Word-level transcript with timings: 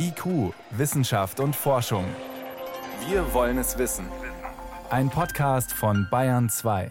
IQ, 0.00 0.54
Wissenschaft 0.70 1.40
und 1.40 1.56
Forschung. 1.56 2.04
Wir 3.08 3.34
wollen 3.34 3.58
es 3.58 3.78
wissen. 3.78 4.06
Ein 4.90 5.10
Podcast 5.10 5.72
von 5.72 6.06
Bayern 6.10 6.48
2. 6.48 6.90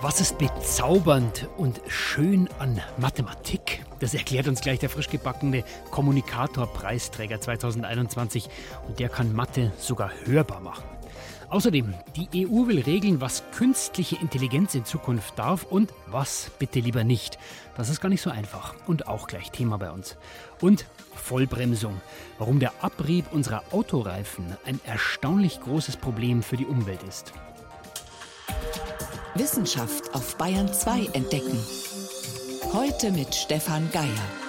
Was 0.00 0.20
ist 0.20 0.38
bezaubernd 0.38 1.48
und 1.58 1.80
schön 1.88 2.48
an 2.58 2.80
Mathematik? 2.96 3.84
Das 4.00 4.14
erklärt 4.14 4.48
uns 4.48 4.60
gleich 4.60 4.78
der 4.78 4.90
frisch 4.90 5.08
gebackene 5.08 5.64
Kommunikator-Preisträger 5.90 7.40
2021 7.40 8.48
und 8.88 8.98
der 8.98 9.08
kann 9.08 9.34
Mathe 9.34 9.72
sogar 9.78 10.10
hörbar 10.24 10.60
machen. 10.60 10.84
Außerdem, 11.48 11.94
die 12.16 12.46
EU 12.46 12.66
will 12.66 12.80
regeln, 12.80 13.20
was 13.20 13.44
künstliche 13.52 14.16
Intelligenz 14.16 14.74
in 14.74 14.84
Zukunft 14.84 15.38
darf 15.38 15.64
und 15.64 15.92
was 16.06 16.50
bitte 16.58 16.80
lieber 16.80 17.04
nicht. 17.04 17.38
Das 17.76 17.88
ist 17.88 18.00
gar 18.00 18.08
nicht 18.08 18.22
so 18.22 18.30
einfach 18.30 18.74
und 18.86 19.06
auch 19.06 19.28
gleich 19.28 19.50
Thema 19.52 19.78
bei 19.78 19.90
uns. 19.90 20.16
Und 20.60 20.86
Vollbremsung, 21.14 22.00
warum 22.38 22.58
der 22.58 22.72
Abrieb 22.80 23.26
unserer 23.32 23.62
Autoreifen 23.70 24.56
ein 24.64 24.80
erstaunlich 24.84 25.60
großes 25.60 25.96
Problem 25.96 26.42
für 26.42 26.56
die 26.56 26.66
Umwelt 26.66 27.02
ist. 27.04 27.32
Wissenschaft 29.34 30.14
auf 30.14 30.36
Bayern 30.36 30.72
2 30.72 31.10
entdecken. 31.12 31.58
Heute 32.72 33.12
mit 33.12 33.34
Stefan 33.34 33.88
Geier. 33.92 34.45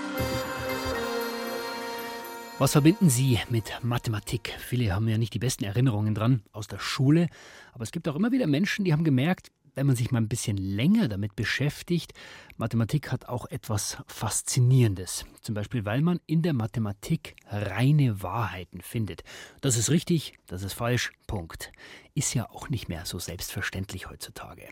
Was 2.59 2.71
verbinden 2.71 3.07
Sie 3.07 3.37
mit 3.49 3.71
Mathematik? 3.83 4.51
Viele 4.57 4.91
haben 4.91 5.07
ja 5.07 5.19
nicht 5.19 5.35
die 5.35 5.39
besten 5.39 5.63
Erinnerungen 5.63 6.15
dran 6.15 6.41
aus 6.53 6.65
der 6.65 6.79
Schule, 6.79 7.27
aber 7.71 7.83
es 7.83 7.91
gibt 7.91 8.07
auch 8.07 8.15
immer 8.15 8.31
wieder 8.31 8.47
Menschen, 8.47 8.83
die 8.83 8.93
haben 8.93 9.03
gemerkt, 9.03 9.51
wenn 9.75 9.85
man 9.85 9.95
sich 9.95 10.09
mal 10.09 10.17
ein 10.17 10.27
bisschen 10.27 10.57
länger 10.57 11.07
damit 11.07 11.35
beschäftigt, 11.35 12.13
Mathematik 12.55 13.11
hat 13.11 13.29
auch 13.29 13.45
etwas 13.51 13.99
Faszinierendes. 14.07 15.25
Zum 15.41 15.53
Beispiel, 15.53 15.85
weil 15.85 16.01
man 16.01 16.19
in 16.25 16.41
der 16.41 16.53
Mathematik 16.53 17.35
reine 17.47 18.23
Wahrheiten 18.23 18.81
findet. 18.81 19.21
Das 19.61 19.77
ist 19.77 19.91
richtig, 19.91 20.33
das 20.47 20.63
ist 20.63 20.73
falsch, 20.73 21.11
Punkt. 21.27 21.71
Ist 22.15 22.33
ja 22.33 22.49
auch 22.49 22.69
nicht 22.69 22.89
mehr 22.89 23.05
so 23.05 23.19
selbstverständlich 23.19 24.09
heutzutage. 24.09 24.67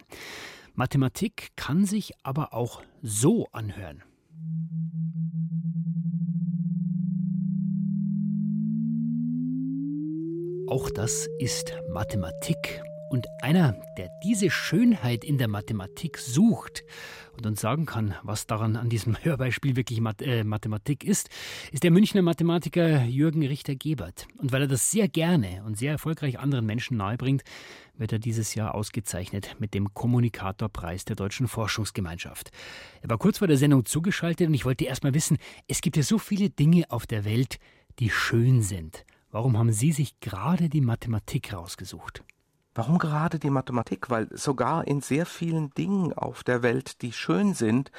Mathematik 0.73 1.51
kann 1.55 1.85
sich 1.85 2.13
aber 2.23 2.51
auch 2.51 2.81
so 3.03 3.47
anhören. 3.51 4.01
Auch 10.67 10.89
das 10.89 11.29
ist 11.37 11.73
Mathematik. 11.87 12.81
Und 13.11 13.27
einer, 13.43 13.79
der 13.99 14.09
diese 14.23 14.49
Schönheit 14.49 15.23
in 15.23 15.37
der 15.37 15.47
Mathematik 15.47 16.17
sucht 16.17 16.83
und 17.37 17.45
uns 17.45 17.61
sagen 17.61 17.85
kann, 17.85 18.15
was 18.23 18.47
daran 18.47 18.75
an 18.75 18.89
diesem 18.89 19.15
Hörbeispiel 19.23 19.75
wirklich 19.75 20.01
äh, 20.21 20.43
Mathematik 20.43 21.03
ist, 21.03 21.29
ist 21.71 21.83
der 21.83 21.91
Münchner 21.91 22.23
Mathematiker 22.23 23.03
Jürgen 23.03 23.45
Richter-Gebert. 23.45 24.25
Und 24.39 24.53
weil 24.53 24.63
er 24.63 24.67
das 24.67 24.89
sehr 24.89 25.07
gerne 25.07 25.63
und 25.67 25.77
sehr 25.77 25.91
erfolgreich 25.91 26.39
anderen 26.39 26.65
Menschen 26.65 26.97
nahebringt, 26.97 27.43
wird 27.95 28.11
er 28.11 28.19
dieses 28.19 28.55
Jahr 28.55 28.73
ausgezeichnet 28.73 29.57
mit 29.59 29.75
dem 29.75 29.93
Kommunikatorpreis 29.93 31.05
der 31.05 31.15
Deutschen 31.15 31.47
Forschungsgemeinschaft. 31.47 32.49
Er 33.03 33.11
war 33.11 33.19
kurz 33.19 33.37
vor 33.37 33.47
der 33.47 33.57
Sendung 33.57 33.85
zugeschaltet 33.85 34.47
und 34.47 34.55
ich 34.55 34.65
wollte 34.65 34.85
erst 34.85 35.03
mal 35.03 35.13
wissen, 35.13 35.37
es 35.67 35.81
gibt 35.81 35.95
ja 35.95 36.01
so 36.01 36.17
viele 36.17 36.49
Dinge 36.49 36.85
auf 36.89 37.05
der 37.05 37.23
Welt, 37.23 37.59
die 37.99 38.09
schön 38.09 38.63
sind. 38.63 39.05
Warum 39.35 39.57
haben 39.57 39.73
Sie 39.73 39.91
sich 39.91 40.21
gerade 40.21 40.69
die 40.69 40.79
Mathematik 40.79 41.53
rausgesucht? 41.53 42.23
Warum 42.73 42.97
gerade 42.99 43.37
die 43.37 43.49
Mathematik? 43.49 44.09
Weil 44.09 44.29
sogar 44.31 44.87
in 44.87 45.01
sehr 45.01 45.25
vielen 45.25 45.71
Dingen 45.71 46.13
auf 46.13 46.45
der 46.45 46.63
Welt, 46.63 47.01
die 47.01 47.11
schön 47.11 47.53
sind, 47.53 47.91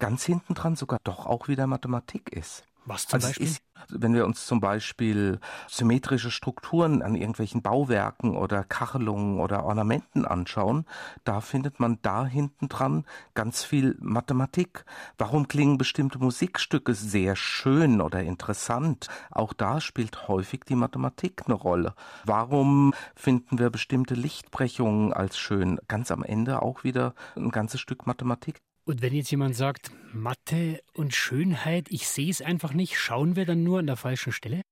ganz 0.00 0.24
hinten 0.24 0.54
dran 0.54 0.74
sogar 0.74 0.98
doch 1.04 1.26
auch 1.26 1.46
wieder 1.46 1.68
Mathematik 1.68 2.30
ist. 2.30 2.64
Was 2.86 3.06
zum 3.06 3.18
also 3.18 3.28
Beispiel? 3.28 3.46
Ist, 3.46 3.62
wenn 3.88 4.14
wir 4.14 4.26
uns 4.26 4.46
zum 4.46 4.60
Beispiel 4.60 5.40
symmetrische 5.68 6.30
Strukturen 6.30 7.02
an 7.02 7.14
irgendwelchen 7.14 7.62
Bauwerken 7.62 8.36
oder 8.36 8.64
Kachelungen 8.64 9.40
oder 9.40 9.64
Ornamenten 9.64 10.24
anschauen, 10.24 10.86
da 11.24 11.40
findet 11.40 11.80
man 11.80 11.98
da 12.02 12.26
hinten 12.26 12.68
dran 12.68 13.04
ganz 13.34 13.64
viel 13.64 13.96
Mathematik. 14.00 14.84
Warum 15.18 15.48
klingen 15.48 15.78
bestimmte 15.78 16.18
Musikstücke 16.18 16.94
sehr 16.94 17.36
schön 17.36 18.00
oder 18.00 18.22
interessant? 18.22 19.08
Auch 19.30 19.52
da 19.52 19.80
spielt 19.80 20.28
häufig 20.28 20.64
die 20.68 20.76
Mathematik 20.76 21.42
eine 21.46 21.54
Rolle. 21.54 21.94
Warum 22.24 22.94
finden 23.14 23.58
wir 23.58 23.70
bestimmte 23.70 24.14
Lichtbrechungen 24.14 25.12
als 25.12 25.38
schön? 25.38 25.78
Ganz 25.88 26.10
am 26.10 26.22
Ende 26.22 26.62
auch 26.62 26.84
wieder 26.84 27.14
ein 27.36 27.50
ganzes 27.50 27.80
Stück 27.80 28.06
Mathematik. 28.06 28.60
Und 28.90 29.02
wenn 29.02 29.14
jetzt 29.14 29.30
jemand 29.30 29.54
sagt, 29.54 29.92
Mathe 30.12 30.82
und 30.94 31.14
Schönheit, 31.14 31.86
ich 31.90 32.08
sehe 32.08 32.28
es 32.28 32.42
einfach 32.42 32.72
nicht, 32.72 32.98
schauen 32.98 33.36
wir 33.36 33.46
dann 33.46 33.62
nur 33.62 33.78
an 33.78 33.86
der 33.86 33.94
falschen 33.94 34.32
Stelle? 34.32 34.62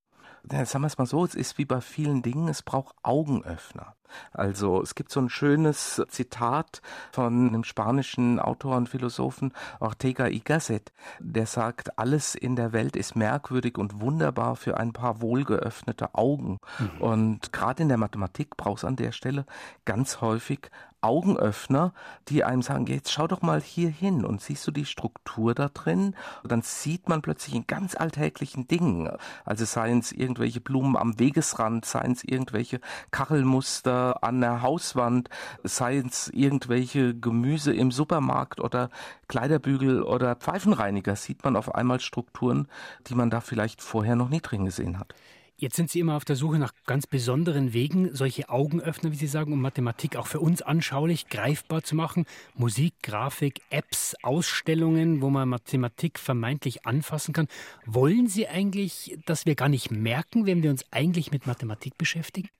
Ja, 0.50 0.66
sagen 0.66 0.82
wir 0.82 0.88
es 0.88 0.98
mal 0.98 1.06
so, 1.06 1.24
es 1.24 1.36
ist 1.36 1.56
wie 1.56 1.64
bei 1.64 1.80
vielen 1.80 2.22
Dingen, 2.22 2.48
es 2.48 2.64
braucht 2.64 2.96
Augenöffner. 3.04 3.94
Also 4.32 4.82
es 4.82 4.94
gibt 4.94 5.10
so 5.10 5.20
ein 5.20 5.28
schönes 5.28 6.02
Zitat 6.08 6.82
von 7.12 7.48
einem 7.48 7.64
spanischen 7.64 8.38
Autor 8.38 8.76
und 8.76 8.88
Philosophen 8.88 9.52
Ortega 9.80 10.26
y 10.26 10.42
Gasset, 10.44 10.92
der 11.18 11.46
sagt, 11.46 11.98
alles 11.98 12.34
in 12.34 12.56
der 12.56 12.72
Welt 12.72 12.96
ist 12.96 13.16
merkwürdig 13.16 13.78
und 13.78 14.00
wunderbar 14.00 14.56
für 14.56 14.76
ein 14.78 14.92
paar 14.92 15.20
wohlgeöffnete 15.20 16.14
Augen. 16.14 16.58
Mhm. 16.78 17.00
Und 17.00 17.52
gerade 17.52 17.82
in 17.82 17.88
der 17.88 17.98
Mathematik 17.98 18.56
braucht 18.56 18.78
es 18.78 18.84
an 18.84 18.96
der 18.96 19.12
Stelle 19.12 19.44
ganz 19.84 20.20
häufig 20.20 20.70
Augenöffner, 21.00 21.92
die 22.28 22.42
einem 22.42 22.62
sagen, 22.62 22.86
jetzt 22.86 23.12
schau 23.12 23.28
doch 23.28 23.40
mal 23.40 23.60
hier 23.60 23.88
hin 23.88 24.24
und 24.24 24.40
siehst 24.40 24.66
du 24.66 24.72
die 24.72 24.84
Struktur 24.84 25.54
da 25.54 25.68
drin? 25.68 26.16
Und 26.42 26.50
dann 26.50 26.62
sieht 26.62 27.08
man 27.08 27.22
plötzlich 27.22 27.54
in 27.54 27.66
ganz 27.66 27.94
alltäglichen 27.94 28.66
Dingen, 28.66 29.08
also 29.44 29.64
seien 29.64 30.00
es 30.00 30.10
irgendwelche 30.10 30.60
Blumen 30.60 30.96
am 30.96 31.18
Wegesrand, 31.18 31.84
seien 31.84 32.12
es 32.12 32.24
irgendwelche 32.24 32.80
Kachelmuster 33.12 33.97
an 33.98 34.40
der 34.40 34.62
Hauswand, 34.62 35.28
seien 35.62 36.06
es 36.06 36.28
irgendwelche 36.28 37.14
Gemüse 37.14 37.72
im 37.74 37.90
Supermarkt 37.90 38.60
oder 38.60 38.90
Kleiderbügel 39.28 40.02
oder 40.02 40.36
Pfeifenreiniger, 40.36 41.16
sieht 41.16 41.44
man 41.44 41.56
auf 41.56 41.74
einmal 41.74 42.00
Strukturen, 42.00 42.68
die 43.06 43.14
man 43.14 43.30
da 43.30 43.40
vielleicht 43.40 43.82
vorher 43.82 44.16
noch 44.16 44.28
nie 44.28 44.40
drin 44.40 44.64
gesehen 44.64 44.98
hat. 44.98 45.14
Jetzt 45.60 45.74
sind 45.74 45.90
Sie 45.90 45.98
immer 45.98 46.14
auf 46.14 46.24
der 46.24 46.36
Suche 46.36 46.60
nach 46.60 46.72
ganz 46.86 47.08
besonderen 47.08 47.72
Wegen, 47.72 48.14
solche 48.14 48.48
Augenöffner, 48.48 49.10
wie 49.10 49.16
Sie 49.16 49.26
sagen, 49.26 49.52
um 49.52 49.60
Mathematik 49.60 50.14
auch 50.14 50.28
für 50.28 50.38
uns 50.38 50.62
anschaulich, 50.62 51.28
greifbar 51.28 51.82
zu 51.82 51.96
machen. 51.96 52.26
Musik, 52.54 52.94
Grafik, 53.02 53.60
Apps, 53.68 54.14
Ausstellungen, 54.22 55.20
wo 55.20 55.30
man 55.30 55.48
Mathematik 55.48 56.20
vermeintlich 56.20 56.86
anfassen 56.86 57.34
kann. 57.34 57.48
Wollen 57.84 58.28
Sie 58.28 58.46
eigentlich, 58.46 59.18
dass 59.26 59.46
wir 59.46 59.56
gar 59.56 59.68
nicht 59.68 59.90
merken, 59.90 60.46
wenn 60.46 60.62
wir 60.62 60.70
uns 60.70 60.84
eigentlich 60.92 61.32
mit 61.32 61.48
Mathematik 61.48 61.98
beschäftigen? 61.98 62.50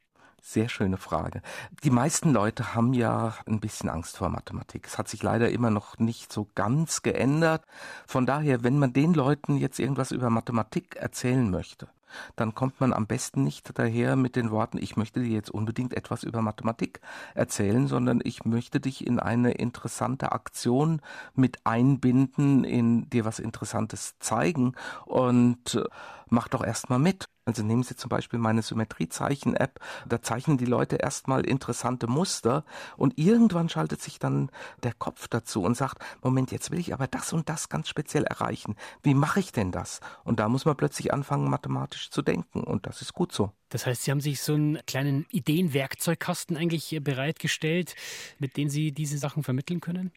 Sehr 0.41 0.69
schöne 0.69 0.97
Frage. 0.97 1.43
Die 1.83 1.91
meisten 1.91 2.33
Leute 2.33 2.75
haben 2.75 2.93
ja 2.93 3.35
ein 3.47 3.61
bisschen 3.61 3.89
Angst 3.91 4.17
vor 4.17 4.29
Mathematik. 4.29 4.87
Es 4.87 4.97
hat 4.97 5.09
sich 5.09 5.23
leider 5.23 5.51
immer 5.51 5.71
noch 5.71 5.99
nicht 5.99 6.33
so 6.33 6.49
ganz 6.55 7.03
geändert. 7.03 7.65
Von 8.07 8.25
daher, 8.25 8.63
wenn 8.63 8.79
man 8.79 8.93
den 8.93 9.15
Leuten 9.15 9.57
jetzt 9.59 9.79
irgendwas 9.79 10.11
über 10.11 10.31
Mathematik 10.31 10.97
erzählen 10.97 11.51
möchte, 11.51 11.89
dann 12.37 12.55
kommt 12.55 12.81
man 12.81 12.93
am 12.93 13.07
besten 13.07 13.45
nicht 13.45 13.79
daher 13.79 14.17
mit 14.17 14.37
den 14.37 14.51
Worten, 14.51 14.79
ich 14.79 14.97
möchte 14.97 15.21
dir 15.21 15.29
jetzt 15.29 15.51
unbedingt 15.51 15.95
etwas 15.95 16.23
über 16.23 16.41
Mathematik 16.41 17.01
erzählen, 17.35 17.87
sondern 17.87 18.21
ich 18.25 18.45
möchte 18.45 18.81
dich 18.81 19.07
in 19.07 19.19
eine 19.19 19.53
interessante 19.53 20.33
Aktion 20.33 21.01
mit 21.35 21.67
einbinden, 21.67 22.65
in 22.65 23.11
dir 23.11 23.25
was 23.27 23.39
Interessantes 23.39 24.19
zeigen 24.19 24.75
und 25.05 25.75
äh, 25.75 25.85
mach 26.29 26.49
doch 26.49 26.65
erstmal 26.65 26.99
mit. 26.99 27.27
Also 27.49 27.63
nehmen 27.63 27.83
Sie 27.83 27.97
zum 27.97 28.11
Beispiel 28.11 28.39
meine 28.39 28.61
Symmetriezeichen-App, 28.61 29.81
da 30.07 30.21
zeichnen 30.21 30.59
die 30.59 30.67
Leute 30.67 30.97
erstmal 30.97 31.47
interessante 31.47 32.07
Muster 32.07 32.63
und 32.99 33.17
irgendwann 33.17 33.71
schaltet 33.71 34.03
sich 34.03 34.19
dann 34.19 34.51
der 34.83 34.93
Kopf 34.93 35.29
dazu 35.29 35.63
und 35.63 35.75
sagt, 35.75 36.05
Moment, 36.23 36.53
jetzt 36.53 36.71
will 36.71 36.79
ich 36.79 36.93
aber 36.93 37.07
das 37.07 37.33
und 37.33 37.49
das 37.49 37.71
ganz 37.71 37.89
speziell 37.89 38.25
erreichen. 38.25 38.77
Wie 39.03 39.15
mache 39.15 39.41
ich 39.41 39.51
denn 39.51 39.73
das? 39.73 40.01
Und 40.25 40.41
da 40.41 40.51
muss 40.51 40.67
man 40.67 40.77
plötzlich 40.77 41.15
anfangen, 41.15 41.49
mathematisch 41.49 42.11
zu 42.11 42.21
denken 42.21 42.65
und 42.65 42.85
das 42.85 43.01
ist 43.01 43.15
gut 43.15 43.33
so. 43.33 43.51
Das 43.71 43.87
heißt, 43.87 44.03
Sie 44.03 44.11
haben 44.11 44.21
sich 44.21 44.43
so 44.43 44.53
einen 44.53 44.85
kleinen 44.85 45.25
Ideenwerkzeugkasten 45.31 46.55
eigentlich 46.55 47.01
bereitgestellt, 47.03 47.95
mit 48.39 48.59
dem 48.59 48.69
Sie 48.69 48.93
diese 48.93 49.17
Sachen 49.17 49.43
vermitteln 49.43 49.81
können? 49.81 50.13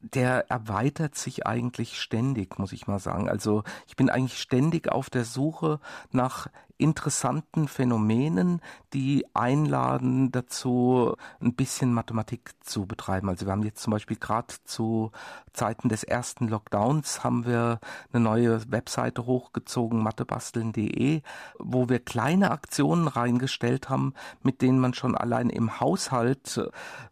Der 0.00 0.50
erweitert 0.50 1.16
sich 1.16 1.46
eigentlich 1.46 2.00
ständig, 2.00 2.58
muss 2.58 2.72
ich 2.72 2.86
mal 2.86 2.98
sagen. 2.98 3.28
Also 3.28 3.64
ich 3.86 3.96
bin 3.96 4.10
eigentlich 4.10 4.38
ständig 4.38 4.90
auf 4.90 5.10
der 5.10 5.24
Suche 5.24 5.80
nach 6.12 6.48
interessanten 6.78 7.68
Phänomenen, 7.68 8.62
die 8.94 9.26
einladen 9.34 10.32
dazu, 10.32 11.14
ein 11.40 11.54
bisschen 11.54 11.92
Mathematik 11.92 12.52
zu 12.62 12.86
betreiben. 12.86 13.28
Also 13.28 13.46
wir 13.46 13.52
haben 13.52 13.62
jetzt 13.62 13.82
zum 13.82 13.90
Beispiel 13.90 14.16
gerade 14.16 14.54
zu 14.64 15.10
Zeiten 15.52 15.88
des 15.88 16.04
ersten 16.04 16.46
Lockdowns 16.46 17.24
haben 17.24 17.44
wir 17.44 17.80
eine 18.12 18.22
neue 18.22 18.70
Webseite 18.70 19.26
hochgezogen, 19.26 20.02
mathebasteln.de, 20.02 21.22
wo 21.58 21.88
wir 21.88 21.98
kleine 21.98 22.52
Aktionen 22.52 23.08
reingestellt 23.08 23.88
haben, 23.88 24.14
mit 24.42 24.62
denen 24.62 24.78
man 24.78 24.94
schon 24.94 25.16
allein 25.16 25.50
im 25.50 25.80
Haushalt, 25.80 26.60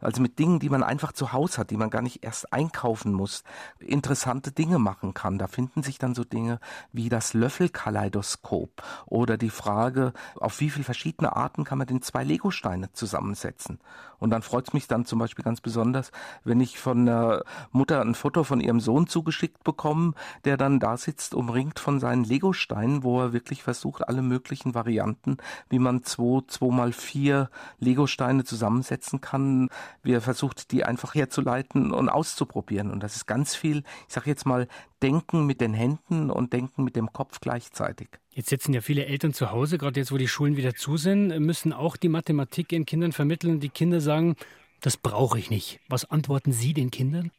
also 0.01 0.23
mit 0.23 0.39
Dingen, 0.39 0.61
die 0.61 0.71
man 0.71 0.85
einfach 0.85 1.13
zu 1.13 1.33
Hause 1.33 1.59
hat, 1.59 1.71
die 1.71 1.77
man 1.77 1.91
gar 1.91 2.03
nicht 2.03 2.23
erst 2.23 2.53
einkaufen 2.53 3.13
muss, 3.13 3.43
interessante 3.81 4.53
Dinge 4.53 4.79
machen 4.79 5.13
kann. 5.13 5.39
Da 5.39 5.49
finden 5.49 5.83
sich 5.83 5.99
dann 5.99 6.15
so 6.15 6.23
Dinge 6.23 6.61
wie 6.93 7.09
das 7.09 7.35
Löffelkaleidoskop 7.35 8.83
oder 9.07 9.37
die 9.37 9.51
Frage, 9.57 10.13
auf 10.37 10.61
wie 10.61 10.71
viele 10.71 10.85
verschiedene 10.85 11.35
Arten 11.35 11.65
kann 11.65 11.79
man 11.79 11.87
denn 11.87 12.03
zwei 12.03 12.23
Legosteine 12.23 12.93
zusammensetzen. 12.93 13.81
Und 14.19 14.31
dann 14.31 14.43
freut 14.43 14.69
es 14.69 14.75
mich 14.75 14.87
dann 14.87 15.05
zum 15.05 15.19
Beispiel 15.19 15.45
ganz 15.45 15.61
besonders, 15.61 16.11
wenn 16.45 16.61
ich 16.61 16.79
von 16.79 17.07
der 17.07 17.45
Mutter 17.71 18.01
ein 18.01 18.15
Foto 18.15 18.45
von 18.45 18.61
ihrem 18.61 18.81
Sohn 18.81 19.07
zugeschickt 19.07 19.65
bekomme, 19.65 20.15
der 20.45 20.57
dann 20.57 20.81
da 20.81 20.97
sitzt, 20.97 21.35
umringt 21.35 21.79
von 21.79 22.01
seinen 22.01 22.25
Legosteinen, 22.25 23.03
wo 23.03 23.21
er 23.21 23.33
wirklich 23.33 23.63
versucht, 23.63 24.09
alle 24.09 24.23
möglichen 24.23 24.75
Varianten, 24.75 25.37
wie 25.69 25.79
man 25.79 26.05
zwei, 26.05 26.43
zwei 26.49 26.75
mal 26.75 26.93
vier 26.93 27.51
Legosteine 27.79 28.45
zusammensetzen 28.45 29.21
kann, 29.21 29.69
wie 30.03 30.13
er 30.13 30.21
versucht, 30.21 30.73
die 30.73 30.85
einfach 30.85 31.15
herzuleiten 31.15 31.93
und 31.93 32.09
auszuprobieren. 32.09 32.91
Und 32.91 33.03
das 33.03 33.17
ist 33.17 33.27
ganz 33.27 33.55
viel, 33.55 33.83
ich 34.09 34.15
sage 34.15 34.31
jetzt 34.31 34.47
mal, 34.47 34.69
Denken 35.03 35.47
mit 35.47 35.61
den 35.61 35.75
Händen 35.75 36.31
und 36.31 36.53
Denken 36.53 36.85
mit 36.85 36.97
dem 36.97 37.13
Kopf 37.13 37.41
gleichzeitig. 37.41 38.09
Jetzt 38.31 38.49
sitzen 38.49 38.73
ja 38.73 38.81
viele 38.81 39.07
Eltern 39.07 39.35
zu 39.35 39.51
Hause, 39.51 39.79
gerade 39.79 40.01
jetzt, 40.01 40.13
wo 40.13 40.17
die 40.17 40.29
Schulen 40.29 40.57
wieder 40.57 40.75
zu 40.75 40.97
sind, 40.97 41.29
müssen 41.39 41.73
auch 41.73 41.97
die 41.97 42.09
Mathematik 42.09 42.73
ihren 42.73 42.87
Kindern 42.87 43.13
vermitteln. 43.13 43.61
Die 43.61 43.69
Kinder 43.69 44.01
sagen, 44.01 44.37
das 44.81 44.97
brauche 44.97 45.39
ich 45.39 45.51
nicht. 45.51 45.81
Was 45.89 46.11
antworten 46.11 46.53
Sie 46.53 46.73
den 46.73 46.91
Kindern? 46.91 47.31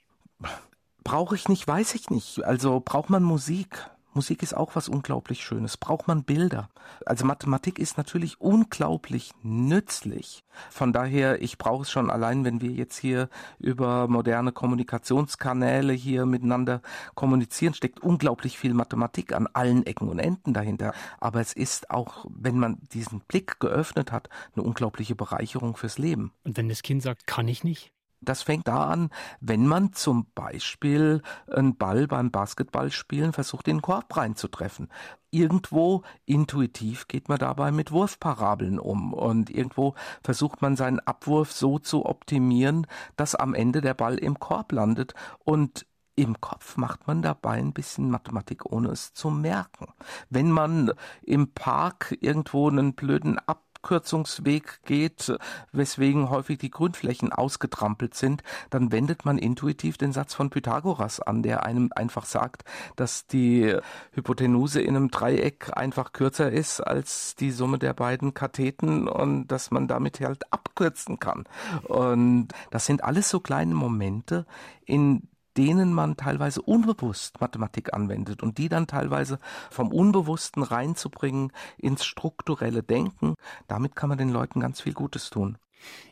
Brauche 1.04 1.36
ich 1.36 1.48
nicht, 1.48 1.68
weiß 1.68 1.96
ich 1.96 2.10
nicht. 2.10 2.44
Also 2.44 2.82
braucht 2.84 3.10
man 3.10 3.24
Musik. 3.24 3.90
Musik 4.18 4.42
ist 4.42 4.58
auch 4.58 4.76
was 4.76 4.90
unglaublich 4.90 5.44
Schönes. 5.44 5.78
Braucht 5.78 6.08
man 6.08 6.24
Bilder. 6.24 6.70
Also 7.06 7.24
Mathematik 7.24 7.78
ist 7.78 7.98
natürlich 7.98 8.42
unglaublich 8.42 9.32
nützlich. 9.44 10.44
Von 10.72 10.92
daher, 10.92 11.40
ich 11.44 11.60
brauche 11.60 11.84
es 11.84 11.92
schon 11.92 12.10
allein, 12.10 12.44
wenn 12.44 12.60
wir 12.60 12.72
jetzt 12.72 12.98
hier 12.98 13.30
über 13.60 14.08
moderne 14.08 14.52
Kommunikationskanäle 14.52 15.94
hier 15.94 16.26
miteinander 16.26 16.82
kommunizieren, 17.14 17.76
steckt 17.76 18.00
unglaublich 18.00 18.58
viel 18.58 18.74
Mathematik 18.74 19.34
an 19.34 19.48
allen 19.54 19.86
Ecken 19.86 20.10
und 20.10 20.18
Enden 20.18 20.52
dahinter. 20.52 20.94
Aber 21.20 21.40
es 21.40 21.54
ist 21.54 21.92
auch, 21.92 22.26
wenn 22.28 22.58
man 22.58 22.80
diesen 22.92 23.20
Blick 23.20 23.60
geöffnet 23.60 24.12
hat, 24.12 24.30
eine 24.56 24.64
unglaubliche 24.64 25.14
Bereicherung 25.14 25.78
fürs 25.78 26.00
Leben. 26.00 26.32
Und 26.44 26.58
wenn 26.58 26.70
das 26.70 26.82
Kind 26.82 27.04
sagt, 27.04 27.28
kann 27.28 27.48
ich 27.48 27.64
nicht? 27.64 27.94
Das 28.22 28.42
fängt 28.42 28.68
da 28.68 28.86
an, 28.86 29.10
wenn 29.40 29.68
man 29.68 29.94
zum 29.94 30.28
Beispiel 30.34 31.22
einen 31.52 31.78
Ball 31.78 32.08
beim 32.08 32.32
Basketballspielen 32.32 33.32
versucht, 33.32 33.68
in 33.68 33.78
den 33.78 33.82
Korb 33.82 34.16
reinzutreffen. 34.18 34.90
Irgendwo 35.30 36.04
intuitiv 36.26 37.08
geht 37.08 37.30
man 37.30 37.38
dabei 37.38 37.72
mit 37.72 37.92
Wurfparabeln 37.92 38.80
um 38.80 39.14
und 39.14 39.50
irgendwo 39.50 39.94
versucht 40.24 40.62
man 40.62 40.76
seinen 40.76 41.00
Abwurf 41.00 41.52
so 41.52 41.78
zu 41.80 42.06
optimieren, 42.06 42.88
dass 43.18 43.36
am 43.36 43.54
Ende 43.54 43.82
der 43.82 43.94
Ball 43.94 44.18
im 44.18 44.40
Korb 44.40 44.72
landet 44.72 45.14
und 45.44 45.86
im 46.18 46.42
Kopf 46.42 46.78
macht 46.78 47.06
man 47.06 47.22
dabei 47.22 47.60
ein 47.60 47.74
bisschen 47.74 48.10
Mathematik, 48.10 48.66
ohne 48.66 48.90
es 48.90 49.14
zu 49.14 49.30
merken. 49.30 49.94
Wenn 50.32 50.50
man 50.50 50.92
im 51.22 51.54
Park 51.54 52.18
irgendwo 52.22 52.68
einen 52.68 52.96
blöden 52.96 53.38
Ab 53.38 53.67
Abkürzungsweg 53.88 54.82
geht, 54.84 55.34
weswegen 55.72 56.30
häufig 56.30 56.58
die 56.58 56.70
Grünflächen 56.70 57.32
ausgetrampelt 57.32 58.16
sind, 58.16 58.44
dann 58.70 58.92
wendet 58.92 59.24
man 59.24 59.38
intuitiv 59.38 59.98
den 59.98 60.12
Satz 60.12 60.34
von 60.34 60.50
Pythagoras 60.50 61.22
an, 61.22 61.42
der 61.42 61.66
einem 61.66 61.92
einfach 61.96 62.26
sagt, 62.26 62.66
dass 62.98 63.28
die 63.28 63.74
Hypotenuse 64.12 64.82
in 64.82 64.98
einem 64.98 65.10
Dreieck 65.10 65.72
einfach 65.78 66.12
kürzer 66.12 66.52
ist 66.52 66.82
als 66.82 67.36
die 67.36 67.52
Summe 67.52 67.80
der 67.80 67.94
beiden 67.94 68.34
Katheten 68.34 69.08
und 69.08 69.48
dass 69.48 69.72
man 69.72 69.88
damit 69.88 70.20
halt 70.20 70.52
abkürzen 70.52 71.20
kann. 71.20 71.46
Und 71.84 72.50
das 72.72 72.86
sind 72.86 73.06
alles 73.06 73.30
so 73.30 73.40
kleine 73.40 73.74
Momente, 73.74 74.46
in 74.86 75.30
denen 75.58 75.94
man 75.94 76.18
teilweise 76.18 76.62
unbewusst 76.62 77.42
Mathematik 77.42 77.94
anwendet 77.94 78.44
und 78.44 78.58
die 78.58 78.70
dann 78.70 78.88
teilweise 78.88 79.40
vom 79.70 79.92
Unbewussten 79.92 80.64
reinzubringen 80.64 81.52
ins 81.78 82.06
strukturelle 82.06 82.84
Denken, 82.84 83.36
damit 83.68 83.96
kann 83.96 84.10
man 84.10 84.18
den 84.18 84.30
Leuten 84.30 84.60
ganz 84.60 84.82
viel 84.82 84.94
Gutes 84.94 85.30
tun. 85.30 85.58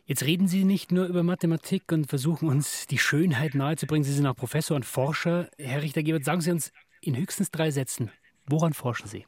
Jetzt 0.06 0.24
reden 0.24 0.48
Sie 0.48 0.64
nicht 0.64 0.92
nur 0.92 1.06
über 1.06 1.24
Mathematik 1.24 1.92
und 1.92 2.08
versuchen 2.08 2.50
uns 2.50 2.88
die 2.88 3.00
Schönheit 3.00 3.56
nahezubringen. 3.56 4.04
Sie 4.04 4.14
sind 4.14 4.28
auch 4.28 4.36
Professor 4.36 4.76
und 4.76 4.86
Forscher. 4.86 5.50
Herr 5.58 5.82
Richter-Gebert, 5.82 6.24
sagen 6.24 6.42
Sie 6.42 6.52
uns 6.52 6.72
in 7.02 7.16
höchstens 7.16 7.52
drei 7.52 7.72
Sätzen, 7.72 8.12
woran 8.46 8.74
forschen 8.74 9.08
Sie? 9.08 9.26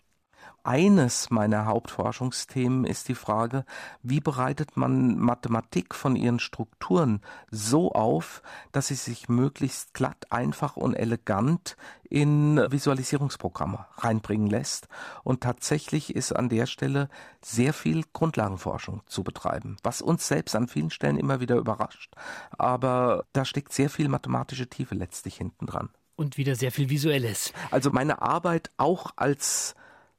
Eines 0.67 1.29
meiner 1.29 1.65
Hauptforschungsthemen 1.65 2.83
ist 2.83 3.07
die 3.07 3.15
Frage, 3.15 3.63
wie 4.03 4.19
bereitet 4.19 4.75
man 4.75 5.17
Mathematik 5.17 5.95
von 5.95 6.17
ihren 6.17 6.39
Strukturen 6.39 7.21
so 7.49 7.93
auf, 7.93 8.41
dass 8.73 8.89
sie 8.89 8.95
sich 8.95 9.29
möglichst 9.29 9.93
glatt, 9.93 10.25
einfach 10.29 10.75
und 10.75 10.93
elegant 10.93 11.77
in 12.09 12.57
Visualisierungsprogramme 12.57 13.85
reinbringen 13.95 14.49
lässt. 14.49 14.89
Und 15.23 15.39
tatsächlich 15.39 16.13
ist 16.13 16.33
an 16.33 16.49
der 16.49 16.65
Stelle 16.65 17.07
sehr 17.41 17.71
viel 17.71 18.03
Grundlagenforschung 18.11 19.03
zu 19.05 19.23
betreiben, 19.23 19.77
was 19.83 20.01
uns 20.01 20.27
selbst 20.27 20.53
an 20.53 20.67
vielen 20.67 20.89
Stellen 20.89 21.17
immer 21.17 21.39
wieder 21.39 21.55
überrascht. 21.55 22.13
Aber 22.57 23.23
da 23.31 23.45
steckt 23.45 23.71
sehr 23.71 23.89
viel 23.89 24.09
mathematische 24.09 24.67
Tiefe 24.67 24.95
letztlich 24.95 25.37
hinten 25.37 25.65
dran. 25.65 25.87
Und 26.17 26.35
wieder 26.37 26.57
sehr 26.57 26.73
viel 26.73 26.89
Visuelles. 26.89 27.53
Also 27.71 27.89
meine 27.91 28.21
Arbeit 28.21 28.69
auch 28.75 29.11
als 29.15 29.73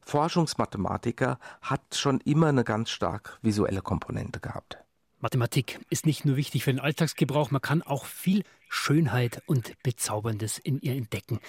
Forschungsmathematiker 0.08 1.38
hat 1.60 1.82
schon 1.94 2.20
immer 2.20 2.46
eine 2.46 2.64
ganz 2.64 2.88
stark 2.88 3.38
visuelle 3.42 3.82
Komponente 3.82 4.40
gehabt. 4.40 4.78
Mathematik 5.20 5.80
ist 5.90 6.06
nicht 6.06 6.24
nur 6.24 6.36
wichtig 6.36 6.64
für 6.64 6.72
den 6.72 6.80
Alltagsgebrauch, 6.80 7.50
man 7.50 7.60
kann 7.60 7.82
auch 7.82 8.06
viel 8.06 8.42
Schönheit 8.70 9.42
und 9.46 9.74
Bezauberndes 9.82 10.56
in 10.56 10.80
ihr 10.80 10.94
entdecken. 10.94 11.40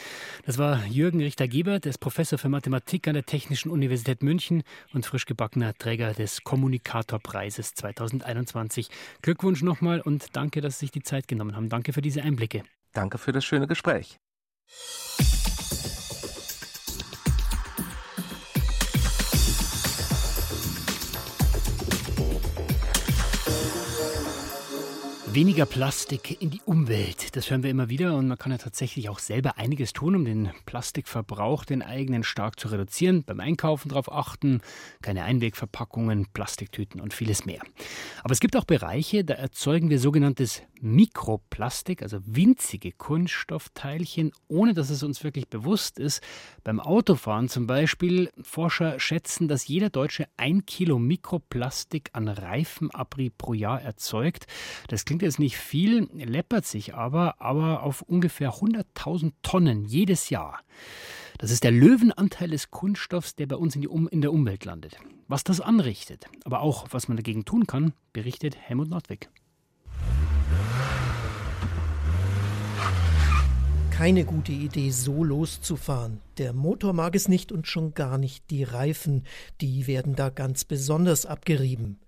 Das 0.45 0.57
war 0.57 0.85
Jürgen 0.87 1.21
Richter-Gebert, 1.21 1.85
er 1.85 1.91
ist 1.91 1.99
Professor 1.99 2.37
für 2.37 2.49
Mathematik 2.49 3.07
an 3.07 3.13
der 3.13 3.25
Technischen 3.25 3.69
Universität 3.71 4.23
München 4.23 4.63
und 4.93 5.05
frisch 5.05 5.25
gebackener 5.25 5.73
Träger 5.75 6.13
des 6.13 6.43
Kommunikatorpreises 6.43 7.75
2021. 7.75 8.89
Glückwunsch 9.21 9.61
nochmal 9.61 10.01
und 10.01 10.35
danke, 10.35 10.59
dass 10.59 10.79
Sie 10.79 10.87
sich 10.87 10.91
die 10.91 11.03
Zeit 11.03 11.29
genommen 11.29 11.55
haben. 11.55 11.69
Danke 11.69 11.93
für 11.93 12.01
diese 12.01 12.23
Einblicke. 12.23 12.63
Danke 12.91 13.19
für 13.19 13.31
das 13.31 13.45
schöne 13.45 13.67
Gespräch. 13.67 14.19
Weniger 25.31 25.67
Plastik 25.67 26.41
in 26.41 26.49
die 26.49 26.61
Umwelt, 26.65 27.35
das 27.35 27.51
hören 27.51 27.61
wir 27.61 27.69
immer 27.69 27.87
wieder 27.87 28.17
und 28.17 28.27
man 28.27 28.39
kann 28.39 28.51
ja 28.51 28.57
tatsächlich 28.57 29.09
auch 29.09 29.19
selber 29.19 29.59
einiges 29.59 29.93
tun, 29.93 30.15
um 30.15 30.25
den 30.25 30.49
Plastikverbrauch, 30.65 31.65
den 31.65 31.83
eigenen, 31.83 32.23
stark 32.23 32.59
zu 32.59 32.69
reduzieren. 32.69 33.23
Beim 33.23 33.39
Einkaufen 33.39 33.89
darauf 33.89 34.11
achten, 34.11 34.61
keine 35.03 35.23
Einwegverpackungen, 35.25 36.25
Plastiktüten 36.33 36.99
und 36.99 37.13
vieles 37.13 37.45
mehr. 37.45 37.61
Aber 38.23 38.31
es 38.31 38.39
gibt 38.39 38.57
auch 38.57 38.65
Bereiche, 38.65 39.23
da 39.23 39.35
erzeugen 39.35 39.91
wir 39.91 39.99
sogenanntes 39.99 40.63
Mikroplastik, 40.81 42.01
also 42.01 42.19
winzige 42.25 42.91
Kunststoffteilchen, 42.91 44.31
ohne 44.47 44.73
dass 44.73 44.89
es 44.89 45.03
uns 45.03 45.23
wirklich 45.23 45.47
bewusst 45.47 45.99
ist. 45.99 46.23
Beim 46.63 46.79
Autofahren 46.79 47.49
zum 47.49 47.67
Beispiel, 47.67 48.31
Forscher 48.41 48.99
schätzen, 48.99 49.47
dass 49.47 49.67
jeder 49.67 49.89
Deutsche 49.89 50.27
ein 50.37 50.65
Kilo 50.65 50.97
Mikroplastik 50.97 52.09
an 52.13 52.27
Reifenabrieb 52.27 53.37
pro 53.37 53.53
Jahr 53.53 53.81
erzeugt. 53.81 54.47
Das 54.87 55.05
klingt 55.05 55.18
jetzt 55.25 55.39
nicht 55.39 55.57
viel, 55.57 56.09
läppert 56.13 56.65
sich 56.65 56.95
aber, 56.95 57.41
aber 57.41 57.83
auf 57.83 58.01
ungefähr 58.01 58.53
100.000 58.53 59.33
Tonnen 59.41 59.85
jedes 59.85 60.29
Jahr. 60.29 60.59
Das 61.37 61.51
ist 61.51 61.63
der 61.63 61.71
Löwenanteil 61.71 62.49
des 62.49 62.69
Kunststoffs, 62.69 63.35
der 63.35 63.47
bei 63.47 63.55
uns 63.55 63.75
in, 63.75 63.87
um 63.87 64.07
in 64.09 64.21
der 64.21 64.33
Umwelt 64.33 64.65
landet. 64.65 64.97
Was 65.27 65.43
das 65.43 65.61
anrichtet, 65.61 66.25
aber 66.43 66.61
auch 66.61 66.87
was 66.91 67.07
man 67.07 67.17
dagegen 67.17 67.45
tun 67.45 67.67
kann, 67.67 67.93
berichtet 68.13 68.57
Helmut 68.57 68.89
Nordwig. 68.89 69.29
Keine 73.99 74.23
gute 74.23 74.53
Idee, 74.53 74.91
so 74.91 75.25
loszufahren. 75.25 76.21
Der 76.37 76.53
Motor 76.53 76.93
mag 76.93 77.15
es 77.15 77.27
nicht 77.27 77.51
und 77.51 77.67
schon 77.67 77.93
gar 77.93 78.17
nicht 78.17 78.49
die 78.49 78.63
Reifen. 78.63 79.25
Die 79.59 79.87
werden 79.87 80.15
da 80.15 80.29
ganz 80.29 80.63
besonders 80.63 81.25
abgerieben. 81.25 81.99